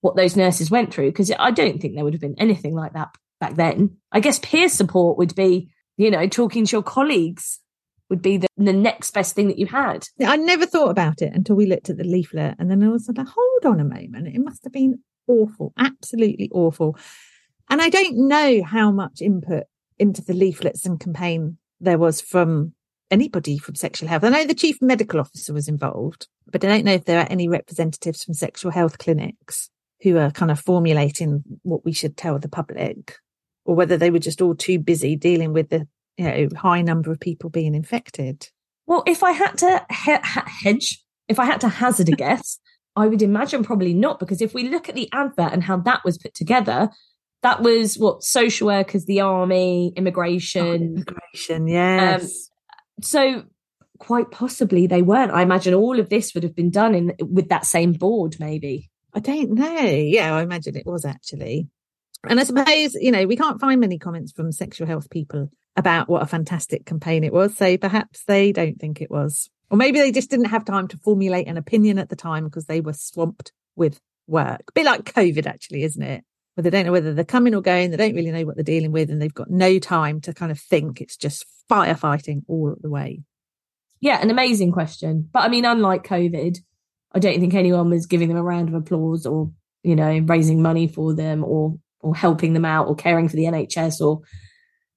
what 0.02 0.16
those 0.16 0.36
nurses 0.36 0.70
went 0.70 0.94
through 0.94 1.10
because 1.10 1.32
I 1.38 1.52
don't 1.52 1.82
think 1.82 1.96
there 1.96 2.04
would 2.04 2.14
have 2.14 2.22
been 2.22 2.36
anything 2.38 2.76
like 2.76 2.94
that 2.94 3.10
back 3.40 3.56
then. 3.56 3.98
I 4.12 4.20
guess 4.20 4.40
peer 4.40 4.70
support 4.70 5.18
would 5.18 5.36
be, 5.36 5.72
you 5.98 6.12
know, 6.12 6.28
talking 6.28 6.66
to 6.66 6.72
your 6.72 6.84
colleagues 6.84 7.60
would 8.10 8.22
be 8.22 8.38
the, 8.38 8.48
the 8.56 8.74
next 8.74 9.12
best 9.12 9.34
thing 9.34 9.48
that 9.48 9.58
you 9.58 9.66
had. 9.66 10.06
I 10.24 10.38
never 10.38 10.68
thought 10.68 10.92
about 10.92 11.22
it 11.24 11.34
until 11.34 11.56
we 11.56 11.66
looked 11.66 11.90
at 11.90 11.98
the 11.98 12.04
leaflet. 12.04 12.56
And 12.60 12.70
then 12.70 12.84
I 12.84 12.90
was 12.90 13.10
like, 13.10 13.28
hold 13.28 13.66
on 13.66 13.80
a 13.80 13.84
moment. 13.84 14.28
It 14.28 14.40
must 14.40 14.64
have 14.64 14.74
been 14.74 15.00
awful, 15.28 15.74
absolutely 15.78 16.52
awful. 16.54 16.98
And 17.68 17.82
I 17.82 17.90
don't 17.90 18.28
know 18.28 18.64
how 18.64 18.92
much 18.92 19.22
input 19.22 19.64
into 19.98 20.22
the 20.22 20.34
leaflets 20.34 20.86
and 20.86 21.00
campaign 21.00 21.58
there 21.80 21.98
was 21.98 22.22
from 22.22 22.75
anybody 23.12 23.58
from 23.58 23.76
sexual 23.76 24.10
health. 24.10 24.24
I 24.24 24.30
know 24.30 24.46
the 24.46 24.54
chief 24.54 24.82
medical 24.82 25.20
officer 25.20 25.54
was 25.54 25.68
involved, 25.68 26.28
but 26.52 26.63
I 26.63 26.68
don't 26.68 26.86
know 26.86 26.94
if 26.94 27.06
there 27.06 27.20
are 27.20 27.28
any 27.30 27.48
representatives 27.48 28.24
from 28.24 28.34
sexual 28.34 28.72
health 28.72 28.98
clinics 28.98 29.70
who 30.02 30.18
are 30.18 30.32
kind 30.32 30.52
of 30.52 30.60
formulating 30.60 31.44
what 31.63 31.86
we 31.86 31.94
should 31.94 32.18
tell 32.18 32.39
the 32.39 32.50
public 32.50 33.18
or 33.65 33.76
whether 33.76 33.98
they 33.98 34.12
were 34.12 34.20
just 34.20 34.41
all 34.41 34.56
too 34.56 34.80
busy 34.80 35.15
dealing 35.15 35.54
with 35.54 35.70
the 35.70 35.88
you 36.18 36.26
know 36.26 36.48
high 36.56 36.82
number 36.82 37.12
of 37.12 37.20
people 37.20 37.50
being 37.50 37.76
infected. 37.76 38.48
Well, 38.88 39.04
if 39.08 39.24
I 39.24 39.32
had 39.32 39.58
to 39.60 39.86
hedge, 39.89 41.04
if 41.28 41.39
I 41.39 41.46
had 41.46 41.62
to 41.62 41.70
hazard 41.70 42.10
a 42.10 42.12
guess, 42.15 42.60
I 42.96 43.08
would 43.08 43.22
imagine 43.22 43.63
probably 43.63 43.94
not, 43.94 44.20
because 44.20 44.41
if 44.41 44.54
we 44.54 44.70
look 44.70 44.88
at 44.88 44.96
the 44.96 45.10
advert 45.12 45.52
and 45.52 45.63
how 45.63 45.78
that 45.78 46.02
was 46.06 46.18
put 46.18 46.34
together, 46.34 46.89
that 47.41 47.62
was 47.62 47.98
what 47.98 48.24
social 48.24 48.68
workers, 48.68 49.06
the 49.06 49.22
army, 49.22 49.91
immigration. 49.96 50.65
Oh, 50.65 50.74
immigration, 50.74 51.68
yes. 51.68 52.24
Um, 52.24 52.30
So 53.02 53.44
quite 53.98 54.32
possibly 54.32 54.88
they 54.88 55.02
weren't. 55.02 55.32
I 55.32 55.42
imagine 55.42 55.74
all 55.74 56.00
of 56.00 56.10
this 56.10 56.34
would 56.34 56.44
have 56.44 56.56
been 56.56 56.72
done 56.72 56.96
in 56.96 57.14
with 57.20 57.50
that 57.50 57.66
same 57.66 57.94
board, 57.94 58.38
maybe. 58.40 58.90
I 59.14 59.20
don't 59.20 59.52
know. 59.52 59.82
Yeah, 59.82 60.36
I 60.36 60.42
imagine 60.44 60.76
it 60.76 60.86
was 60.86 61.06
actually. 61.06 61.68
And 62.28 62.40
I 62.40 62.44
suppose, 62.44 62.96
you 62.96 63.12
know, 63.12 63.26
we 63.26 63.38
can't 63.38 63.62
find 63.62 63.80
many 63.80 63.98
comments 63.98 64.32
from 64.32 64.52
sexual 64.52 64.88
health 64.88 65.10
people 65.10 65.50
about 65.76 66.10
what 66.10 66.24
a 66.24 66.28
fantastic 66.28 66.86
campaign 66.86 67.24
it 67.24 67.34
was. 67.34 67.56
So 67.56 67.78
perhaps 67.78 68.24
they 68.26 68.52
don't 68.52 68.80
think 68.80 69.02
it 69.02 69.12
was. 69.12 69.50
Or 69.70 69.78
maybe 69.78 70.00
they 70.00 70.12
just 70.12 70.30
didn't 70.30 70.46
have 70.46 70.66
time 70.66 70.88
to 70.90 70.98
formulate 70.98 71.48
an 71.48 71.58
opinion 71.58 72.00
at 72.00 72.10
the 72.10 72.16
time 72.16 72.46
because 72.46 72.66
they 72.66 72.82
were 72.82 72.94
swamped 72.94 73.52
with 73.76 74.00
work. 74.28 74.64
A 74.68 74.72
bit 74.74 74.86
like 74.86 75.04
COVID, 75.04 75.46
actually, 75.46 75.84
isn't 75.84 76.02
it? 76.02 76.24
Where 76.56 76.63
they 76.63 76.70
don't 76.70 76.86
know 76.86 76.91
whether 76.91 77.13
they're 77.13 77.24
coming 77.24 77.54
or 77.54 77.62
going. 77.62 77.91
They 77.91 77.98
don't 77.98 78.15
really 78.15 78.32
know 78.32 78.46
what 78.46 78.56
they're 78.56 78.63
dealing 78.63 78.91
with, 78.91 79.10
and 79.12 79.22
they've 79.22 79.34
got 79.34 79.50
no 79.50 79.78
time 79.78 80.22
to 80.22 80.34
kind 80.34 80.52
of 80.52 80.60
think. 80.60 81.02
It's 81.02 81.18
just 81.18 81.46
firefighting 81.70 82.44
all 82.48 82.76
the 82.80 82.89
way. 82.89 83.22
Yeah, 84.00 84.22
an 84.22 84.32
amazing 84.32 84.72
question. 84.72 85.30
But 85.32 85.44
I 85.44 85.50
mean, 85.50 85.65
unlike 85.65 86.04
COVID, 86.04 86.58
I 87.13 87.20
don't 87.20 87.39
think 87.39 87.54
anyone 87.54 87.89
was 87.89 88.06
giving 88.06 88.30
them 88.30 88.38
a 88.38 88.44
round 88.44 88.70
of 88.70 88.76
applause 88.76 89.26
or, 89.26 89.52
you 89.84 89.96
know, 89.96 90.20
raising 90.20 90.62
money 90.62 90.88
for 90.88 91.13
them 91.13 91.44
or 91.44 91.78
or 92.02 92.15
helping 92.15 92.54
them 92.54 92.65
out 92.65 92.88
or 92.88 92.96
caring 92.96 93.28
for 93.28 93.36
the 93.36 93.46
NHS 93.46 94.00
or 94.00 94.22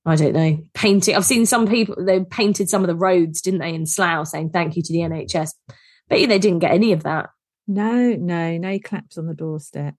I 0.05 0.17
don't 0.17 0.33
know, 0.33 0.59
painting. 0.75 1.17
I've 1.17 1.25
seen 1.25 1.45
some 1.45 1.67
people 1.67 1.97
they 2.05 2.21
painted 2.25 2.71
some 2.71 2.83
of 2.83 2.89
the 2.89 2.97
roads, 2.97 3.43
didn't 3.43 3.61
they, 3.61 3.75
in 3.75 3.87
Slough 3.87 4.29
saying 4.29 4.51
thank 4.51 4.77
you 4.77 4.83
to 4.83 4.93
the 4.93 5.01
NHS. 5.01 5.51
But 6.09 6.19
they 6.27 6.39
didn't 6.39 6.61
get 6.61 6.73
any 6.73 6.93
of 6.93 7.03
that. 7.03 7.31
No, 7.67 8.15
no, 8.15 8.57
no 8.57 8.79
claps 8.79 9.19
on 9.19 9.27
the 9.27 9.35
doorstep. 9.35 9.95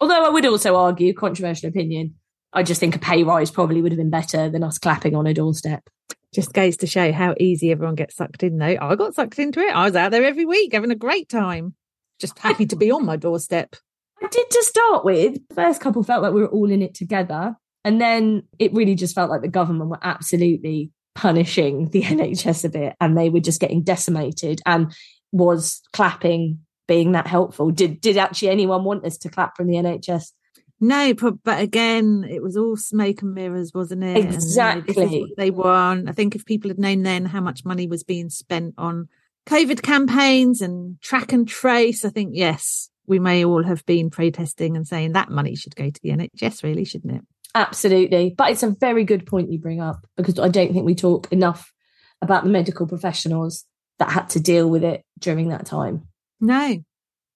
Although 0.00 0.24
I 0.24 0.30
would 0.30 0.46
also 0.46 0.76
argue, 0.76 1.12
controversial 1.12 1.68
opinion, 1.68 2.14
I 2.52 2.62
just 2.62 2.80
think 2.80 2.96
a 2.96 2.98
pay 2.98 3.22
rise 3.22 3.50
probably 3.50 3.82
would 3.82 3.92
have 3.92 3.98
been 3.98 4.10
better 4.10 4.48
than 4.48 4.64
us 4.64 4.78
clapping 4.78 5.14
on 5.14 5.26
a 5.26 5.34
doorstep. 5.34 5.88
Just 6.34 6.52
goes 6.52 6.76
to 6.78 6.86
show 6.86 7.12
how 7.12 7.34
easy 7.38 7.70
everyone 7.70 7.96
gets 7.96 8.16
sucked 8.16 8.42
in, 8.42 8.58
though. 8.58 8.76
I 8.80 8.94
got 8.96 9.14
sucked 9.14 9.38
into 9.38 9.60
it. 9.60 9.74
I 9.74 9.84
was 9.84 9.96
out 9.96 10.10
there 10.10 10.24
every 10.24 10.44
week 10.44 10.72
having 10.72 10.90
a 10.90 10.96
great 10.96 11.28
time. 11.28 11.74
Just 12.18 12.38
happy 12.38 12.66
to 12.66 12.76
be 12.76 12.90
on 12.90 13.04
my 13.04 13.16
doorstep. 13.16 13.76
I 14.22 14.28
did 14.28 14.50
to 14.50 14.62
start 14.64 15.04
with. 15.04 15.38
The 15.48 15.54
first 15.54 15.80
couple 15.80 16.02
felt 16.02 16.22
like 16.22 16.32
we 16.32 16.42
were 16.42 16.48
all 16.48 16.70
in 16.70 16.82
it 16.82 16.94
together. 16.94 17.56
And 17.84 18.00
then 18.00 18.44
it 18.58 18.72
really 18.72 18.94
just 18.94 19.14
felt 19.14 19.30
like 19.30 19.40
the 19.42 19.48
government 19.48 19.90
were 19.90 19.98
absolutely 20.02 20.90
punishing 21.14 21.90
the 21.90 22.02
NHS 22.04 22.64
a 22.64 22.68
bit 22.68 22.96
and 23.00 23.16
they 23.16 23.28
were 23.28 23.40
just 23.40 23.60
getting 23.60 23.82
decimated. 23.82 24.60
And 24.66 24.92
was 25.32 25.80
clapping 25.92 26.60
being 26.90 27.12
that 27.12 27.28
helpful? 27.28 27.70
Did 27.70 28.00
did 28.00 28.16
actually 28.18 28.48
anyone 28.48 28.82
want 28.82 29.06
us 29.06 29.16
to 29.18 29.28
clap 29.28 29.56
from 29.56 29.68
the 29.68 29.76
NHS? 29.76 30.32
No, 30.80 31.14
but 31.14 31.60
again, 31.60 32.26
it 32.28 32.42
was 32.42 32.56
all 32.56 32.76
smoke 32.76 33.22
and 33.22 33.32
mirrors, 33.32 33.72
wasn't 33.72 34.02
it? 34.02 34.16
Exactly. 34.16 35.32
They 35.36 35.52
won. 35.52 36.08
I 36.08 36.12
think 36.12 36.34
if 36.34 36.44
people 36.44 36.68
had 36.68 36.80
known 36.80 37.04
then 37.04 37.26
how 37.26 37.40
much 37.40 37.64
money 37.64 37.86
was 37.86 38.02
being 38.02 38.28
spent 38.28 38.74
on 38.76 39.08
COVID 39.46 39.82
campaigns 39.82 40.62
and 40.62 41.00
track 41.00 41.32
and 41.32 41.46
trace, 41.46 42.04
I 42.04 42.08
think 42.08 42.30
yes, 42.32 42.90
we 43.06 43.20
may 43.20 43.44
all 43.44 43.62
have 43.62 43.86
been 43.86 44.10
protesting 44.10 44.76
and 44.76 44.84
saying 44.84 45.12
that 45.12 45.30
money 45.30 45.54
should 45.54 45.76
go 45.76 45.90
to 45.90 46.00
the 46.02 46.10
NHS, 46.10 46.64
really, 46.64 46.84
shouldn't 46.84 47.14
it? 47.14 47.22
Absolutely. 47.54 48.34
But 48.36 48.50
it's 48.50 48.64
a 48.64 48.70
very 48.70 49.04
good 49.04 49.26
point 49.26 49.52
you 49.52 49.60
bring 49.60 49.80
up 49.80 50.04
because 50.16 50.40
I 50.40 50.48
don't 50.48 50.72
think 50.72 50.86
we 50.86 50.96
talk 50.96 51.30
enough 51.30 51.72
about 52.20 52.42
the 52.42 52.50
medical 52.50 52.88
professionals 52.88 53.64
that 54.00 54.10
had 54.10 54.30
to 54.30 54.40
deal 54.40 54.68
with 54.68 54.82
it 54.82 55.04
during 55.20 55.50
that 55.50 55.66
time. 55.66 56.08
No, 56.40 56.82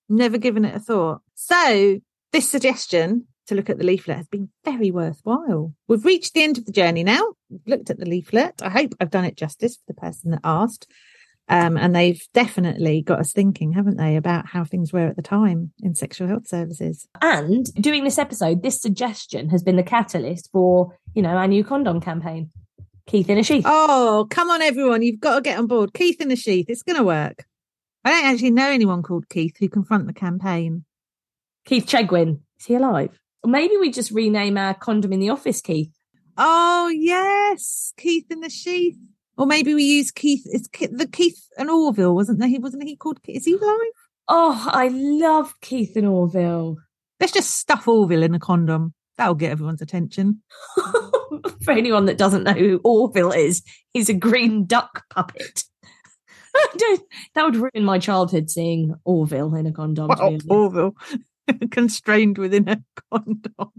never 0.08 0.38
given 0.38 0.64
it 0.64 0.74
a 0.74 0.80
thought. 0.80 1.20
So, 1.34 2.00
this 2.32 2.50
suggestion 2.50 3.26
to 3.46 3.54
look 3.54 3.68
at 3.68 3.78
the 3.78 3.84
leaflet 3.84 4.16
has 4.16 4.28
been 4.28 4.48
very 4.64 4.90
worthwhile. 4.90 5.74
We've 5.88 6.04
reached 6.04 6.34
the 6.34 6.42
end 6.42 6.58
of 6.58 6.64
the 6.64 6.72
journey 6.72 7.04
now. 7.04 7.34
We've 7.50 7.66
looked 7.66 7.90
at 7.90 7.98
the 7.98 8.06
leaflet. 8.06 8.62
I 8.62 8.70
hope 8.70 8.94
I've 9.00 9.10
done 9.10 9.24
it 9.24 9.36
justice 9.36 9.76
for 9.76 9.84
the 9.88 10.00
person 10.00 10.30
that 10.30 10.40
asked. 10.44 10.86
Um, 11.46 11.76
and 11.76 11.94
they've 11.94 12.22
definitely 12.32 13.02
got 13.02 13.20
us 13.20 13.32
thinking, 13.32 13.72
haven't 13.72 13.98
they, 13.98 14.16
about 14.16 14.46
how 14.46 14.64
things 14.64 14.94
were 14.94 15.08
at 15.08 15.16
the 15.16 15.22
time 15.22 15.72
in 15.82 15.94
sexual 15.94 16.26
health 16.26 16.48
services. 16.48 17.06
And 17.20 17.66
doing 17.74 18.04
this 18.04 18.16
episode, 18.16 18.62
this 18.62 18.80
suggestion 18.80 19.50
has 19.50 19.62
been 19.62 19.76
the 19.76 19.82
catalyst 19.82 20.50
for, 20.52 20.96
you 21.14 21.20
know, 21.20 21.36
our 21.36 21.46
new 21.46 21.62
condom 21.62 22.00
campaign. 22.00 22.50
Keith 23.06 23.28
in 23.28 23.36
a 23.36 23.42
sheath. 23.42 23.64
Oh, 23.66 24.26
come 24.30 24.48
on, 24.48 24.62
everyone. 24.62 25.02
You've 25.02 25.20
got 25.20 25.34
to 25.34 25.40
get 25.42 25.58
on 25.58 25.66
board. 25.66 25.92
Keith 25.92 26.22
in 26.22 26.30
a 26.30 26.36
sheath. 26.36 26.66
It's 26.70 26.82
going 26.82 26.96
to 26.96 27.04
work. 27.04 27.44
I 28.04 28.10
don't 28.10 28.32
actually 28.32 28.50
know 28.50 28.68
anyone 28.68 29.02
called 29.02 29.28
Keith 29.28 29.56
who 29.58 29.68
can 29.68 29.84
front 29.84 30.06
the 30.06 30.12
campaign. 30.12 30.84
Keith 31.64 31.86
Chegwin. 31.86 32.40
Is 32.58 32.66
he 32.66 32.74
alive? 32.74 33.18
Or 33.42 33.50
maybe 33.50 33.76
we 33.76 33.90
just 33.90 34.10
rename 34.10 34.58
our 34.58 34.74
condom 34.74 35.12
in 35.12 35.20
the 35.20 35.30
office, 35.30 35.60
Keith. 35.60 35.92
Oh, 36.36 36.88
yes. 36.88 37.92
Keith 37.96 38.26
in 38.30 38.40
the 38.40 38.50
sheath. 38.50 38.96
Or 39.36 39.46
maybe 39.46 39.74
we 39.74 39.82
use 39.82 40.10
Keith. 40.10 40.42
It's 40.46 40.68
the 40.68 41.08
Keith 41.08 41.46
and 41.58 41.70
Orville, 41.70 42.14
wasn't 42.14 42.38
there? 42.38 42.48
He 42.48 42.58
wasn't 42.58 42.84
he 42.84 42.96
called? 42.96 43.18
Is 43.26 43.44
he 43.44 43.54
alive? 43.54 43.92
Oh, 44.28 44.68
I 44.70 44.88
love 44.88 45.54
Keith 45.60 45.96
and 45.96 46.06
Orville. 46.06 46.78
Let's 47.20 47.32
just 47.32 47.52
stuff 47.52 47.88
Orville 47.88 48.22
in 48.22 48.34
a 48.34 48.38
condom. 48.38 48.94
That'll 49.16 49.34
get 49.34 49.52
everyone's 49.52 49.82
attention. 49.82 50.42
For 51.62 51.72
anyone 51.72 52.06
that 52.06 52.18
doesn't 52.18 52.44
know 52.44 52.52
who 52.52 52.80
Orville 52.84 53.32
is, 53.32 53.62
he's 53.92 54.08
a 54.08 54.14
green 54.14 54.66
duck 54.66 55.04
puppet. 55.10 55.64
that 57.34 57.44
would 57.44 57.56
ruin 57.56 57.84
my 57.84 57.98
childhood 57.98 58.50
seeing 58.50 58.94
Orville 59.04 59.54
in 59.54 59.66
a 59.66 59.72
condom. 59.72 60.08
Well. 60.08 60.38
Orville 60.48 60.96
constrained 61.70 62.38
within 62.38 62.68
a 62.68 62.82
condom. 63.10 63.72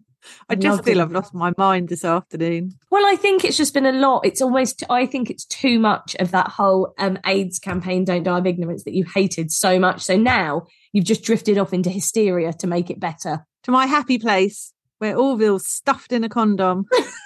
I 0.50 0.56
just 0.56 0.84
feel 0.84 1.02
I've 1.02 1.12
lost 1.12 1.34
my 1.34 1.54
mind 1.58 1.90
this 1.90 2.04
afternoon. 2.04 2.72
Well, 2.90 3.06
I 3.06 3.16
think 3.16 3.46
it's 3.46 3.58
just 3.58 3.74
been 3.74 3.86
a 3.86 3.92
lot. 3.92 4.26
It's 4.26 4.42
almost, 4.42 4.84
I 4.90 5.06
think 5.06 5.30
it's 5.30 5.46
too 5.46 5.80
much 5.80 6.16
of 6.20 6.32
that 6.32 6.48
whole 6.48 6.94
um, 6.98 7.20
AIDS 7.26 7.60
campaign, 7.60 8.06
Don't 8.06 8.24
Die 8.24 8.38
of 8.38 8.48
Ignorance, 8.48 8.84
that 8.86 8.96
you 8.96 9.06
hated 9.14 9.52
so 9.52 9.80
much. 9.80 10.02
So 10.02 10.18
now 10.18 10.66
you've 10.94 11.06
just 11.06 11.24
drifted 11.24 11.60
off 11.60 11.74
into 11.74 11.92
hysteria 11.92 12.54
to 12.54 12.68
make 12.68 12.90
it 12.90 13.00
better. 13.00 13.46
To 13.64 13.72
my 13.72 13.86
happy 13.86 14.18
place 14.18 14.74
where 14.98 15.16
Orville's 15.16 15.68
stuffed 15.68 16.12
in 16.12 16.24
a 16.24 16.30
condom. 16.30 16.86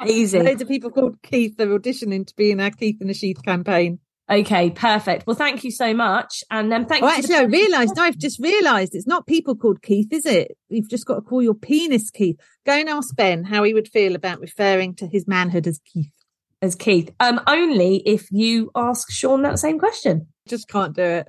Amazing. 0.00 0.44
Loads 0.44 0.62
of 0.62 0.68
people 0.68 0.90
called 0.90 1.22
Keith 1.22 1.60
are 1.60 1.66
auditioning 1.66 2.26
to 2.26 2.34
be 2.36 2.50
in 2.50 2.60
our 2.60 2.70
Keith 2.70 3.00
in 3.00 3.08
the 3.08 3.14
Sheath 3.14 3.42
campaign. 3.42 3.98
Okay, 4.30 4.70
perfect. 4.70 5.26
Well, 5.26 5.36
thank 5.36 5.64
you 5.64 5.70
so 5.70 5.94
much. 5.94 6.44
And 6.50 6.70
then 6.70 6.82
um, 6.82 6.86
thank 6.86 7.02
oh, 7.02 7.08
you. 7.08 7.14
Actually, 7.14 7.36
I 7.36 7.42
realised, 7.44 7.96
no, 7.96 8.02
I've 8.02 8.18
just 8.18 8.38
realised 8.38 8.94
it's 8.94 9.06
not 9.06 9.26
people 9.26 9.56
called 9.56 9.80
Keith, 9.80 10.12
is 10.12 10.26
it? 10.26 10.56
You've 10.68 10.90
just 10.90 11.06
got 11.06 11.14
to 11.14 11.20
call 11.22 11.42
your 11.42 11.54
penis 11.54 12.10
Keith. 12.10 12.38
Go 12.66 12.72
and 12.72 12.90
ask 12.90 13.16
Ben 13.16 13.44
how 13.44 13.62
he 13.62 13.72
would 13.72 13.88
feel 13.88 14.14
about 14.14 14.40
referring 14.40 14.94
to 14.96 15.06
his 15.06 15.26
manhood 15.26 15.66
as 15.66 15.80
Keith. 15.92 16.12
As 16.60 16.74
Keith. 16.74 17.10
Um, 17.20 17.40
only 17.46 18.02
if 18.04 18.30
you 18.30 18.70
ask 18.74 19.10
Sean 19.10 19.42
that 19.42 19.58
same 19.58 19.78
question. 19.78 20.26
Just 20.46 20.68
can't 20.68 20.94
do 20.94 21.02
it. 21.02 21.28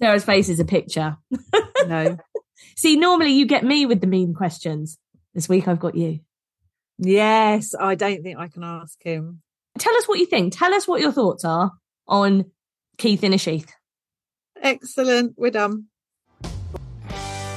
Sarah's 0.00 0.24
face 0.24 0.48
is 0.48 0.60
a 0.60 0.64
picture. 0.64 1.16
no. 1.86 2.16
See, 2.76 2.96
normally 2.96 3.32
you 3.32 3.44
get 3.44 3.64
me 3.64 3.84
with 3.84 4.00
the 4.00 4.06
mean 4.06 4.32
questions. 4.32 4.98
This 5.34 5.48
week 5.48 5.68
I've 5.68 5.80
got 5.80 5.96
you. 5.96 6.20
Yes, 6.98 7.74
I 7.78 7.94
don't 7.94 8.22
think 8.22 8.38
I 8.38 8.48
can 8.48 8.64
ask 8.64 9.00
him. 9.02 9.42
Tell 9.78 9.96
us 9.96 10.08
what 10.08 10.18
you 10.18 10.26
think. 10.26 10.56
Tell 10.56 10.74
us 10.74 10.88
what 10.88 11.00
your 11.00 11.12
thoughts 11.12 11.44
are 11.44 11.72
on 12.06 12.50
Keith 12.96 13.22
in 13.22 13.32
a 13.32 13.38
sheath. 13.38 13.72
Excellent. 14.60 15.34
We're 15.36 15.52
done. 15.52 15.86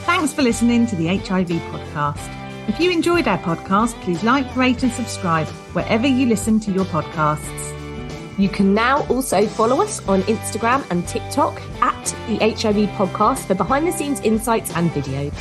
Thanks 0.06 0.34
for 0.34 0.44
listening 0.44 0.86
to 0.88 0.96
the 0.96 1.08
HIV 1.08 1.48
podcast. 1.48 2.70
If 2.70 2.80
you 2.80 2.92
enjoyed 2.92 3.28
our 3.28 3.40
podcast, 3.40 4.00
please 4.02 4.24
like, 4.24 4.56
rate, 4.56 4.84
and 4.84 4.92
subscribe 4.92 5.48
wherever 5.74 6.06
you 6.06 6.28
listen 6.28 6.60
to 6.62 6.72
your 6.72 6.86
podcasts. 6.86 7.78
You 8.38 8.50
can 8.50 8.74
now 8.74 9.06
also 9.08 9.48
follow 9.48 9.82
us 9.82 10.08
on 10.08 10.22
Instagram 10.24 10.86
and 10.92 11.08
TikTok 11.08 11.60
at 11.82 12.06
the 12.28 12.38
HIV 12.38 12.90
podcast 12.92 13.48
for 13.48 13.56
behind 13.56 13.88
the 13.88 13.92
scenes 13.92 14.22
insights 14.22 14.72
and 14.76 14.92
videos. 14.92 15.34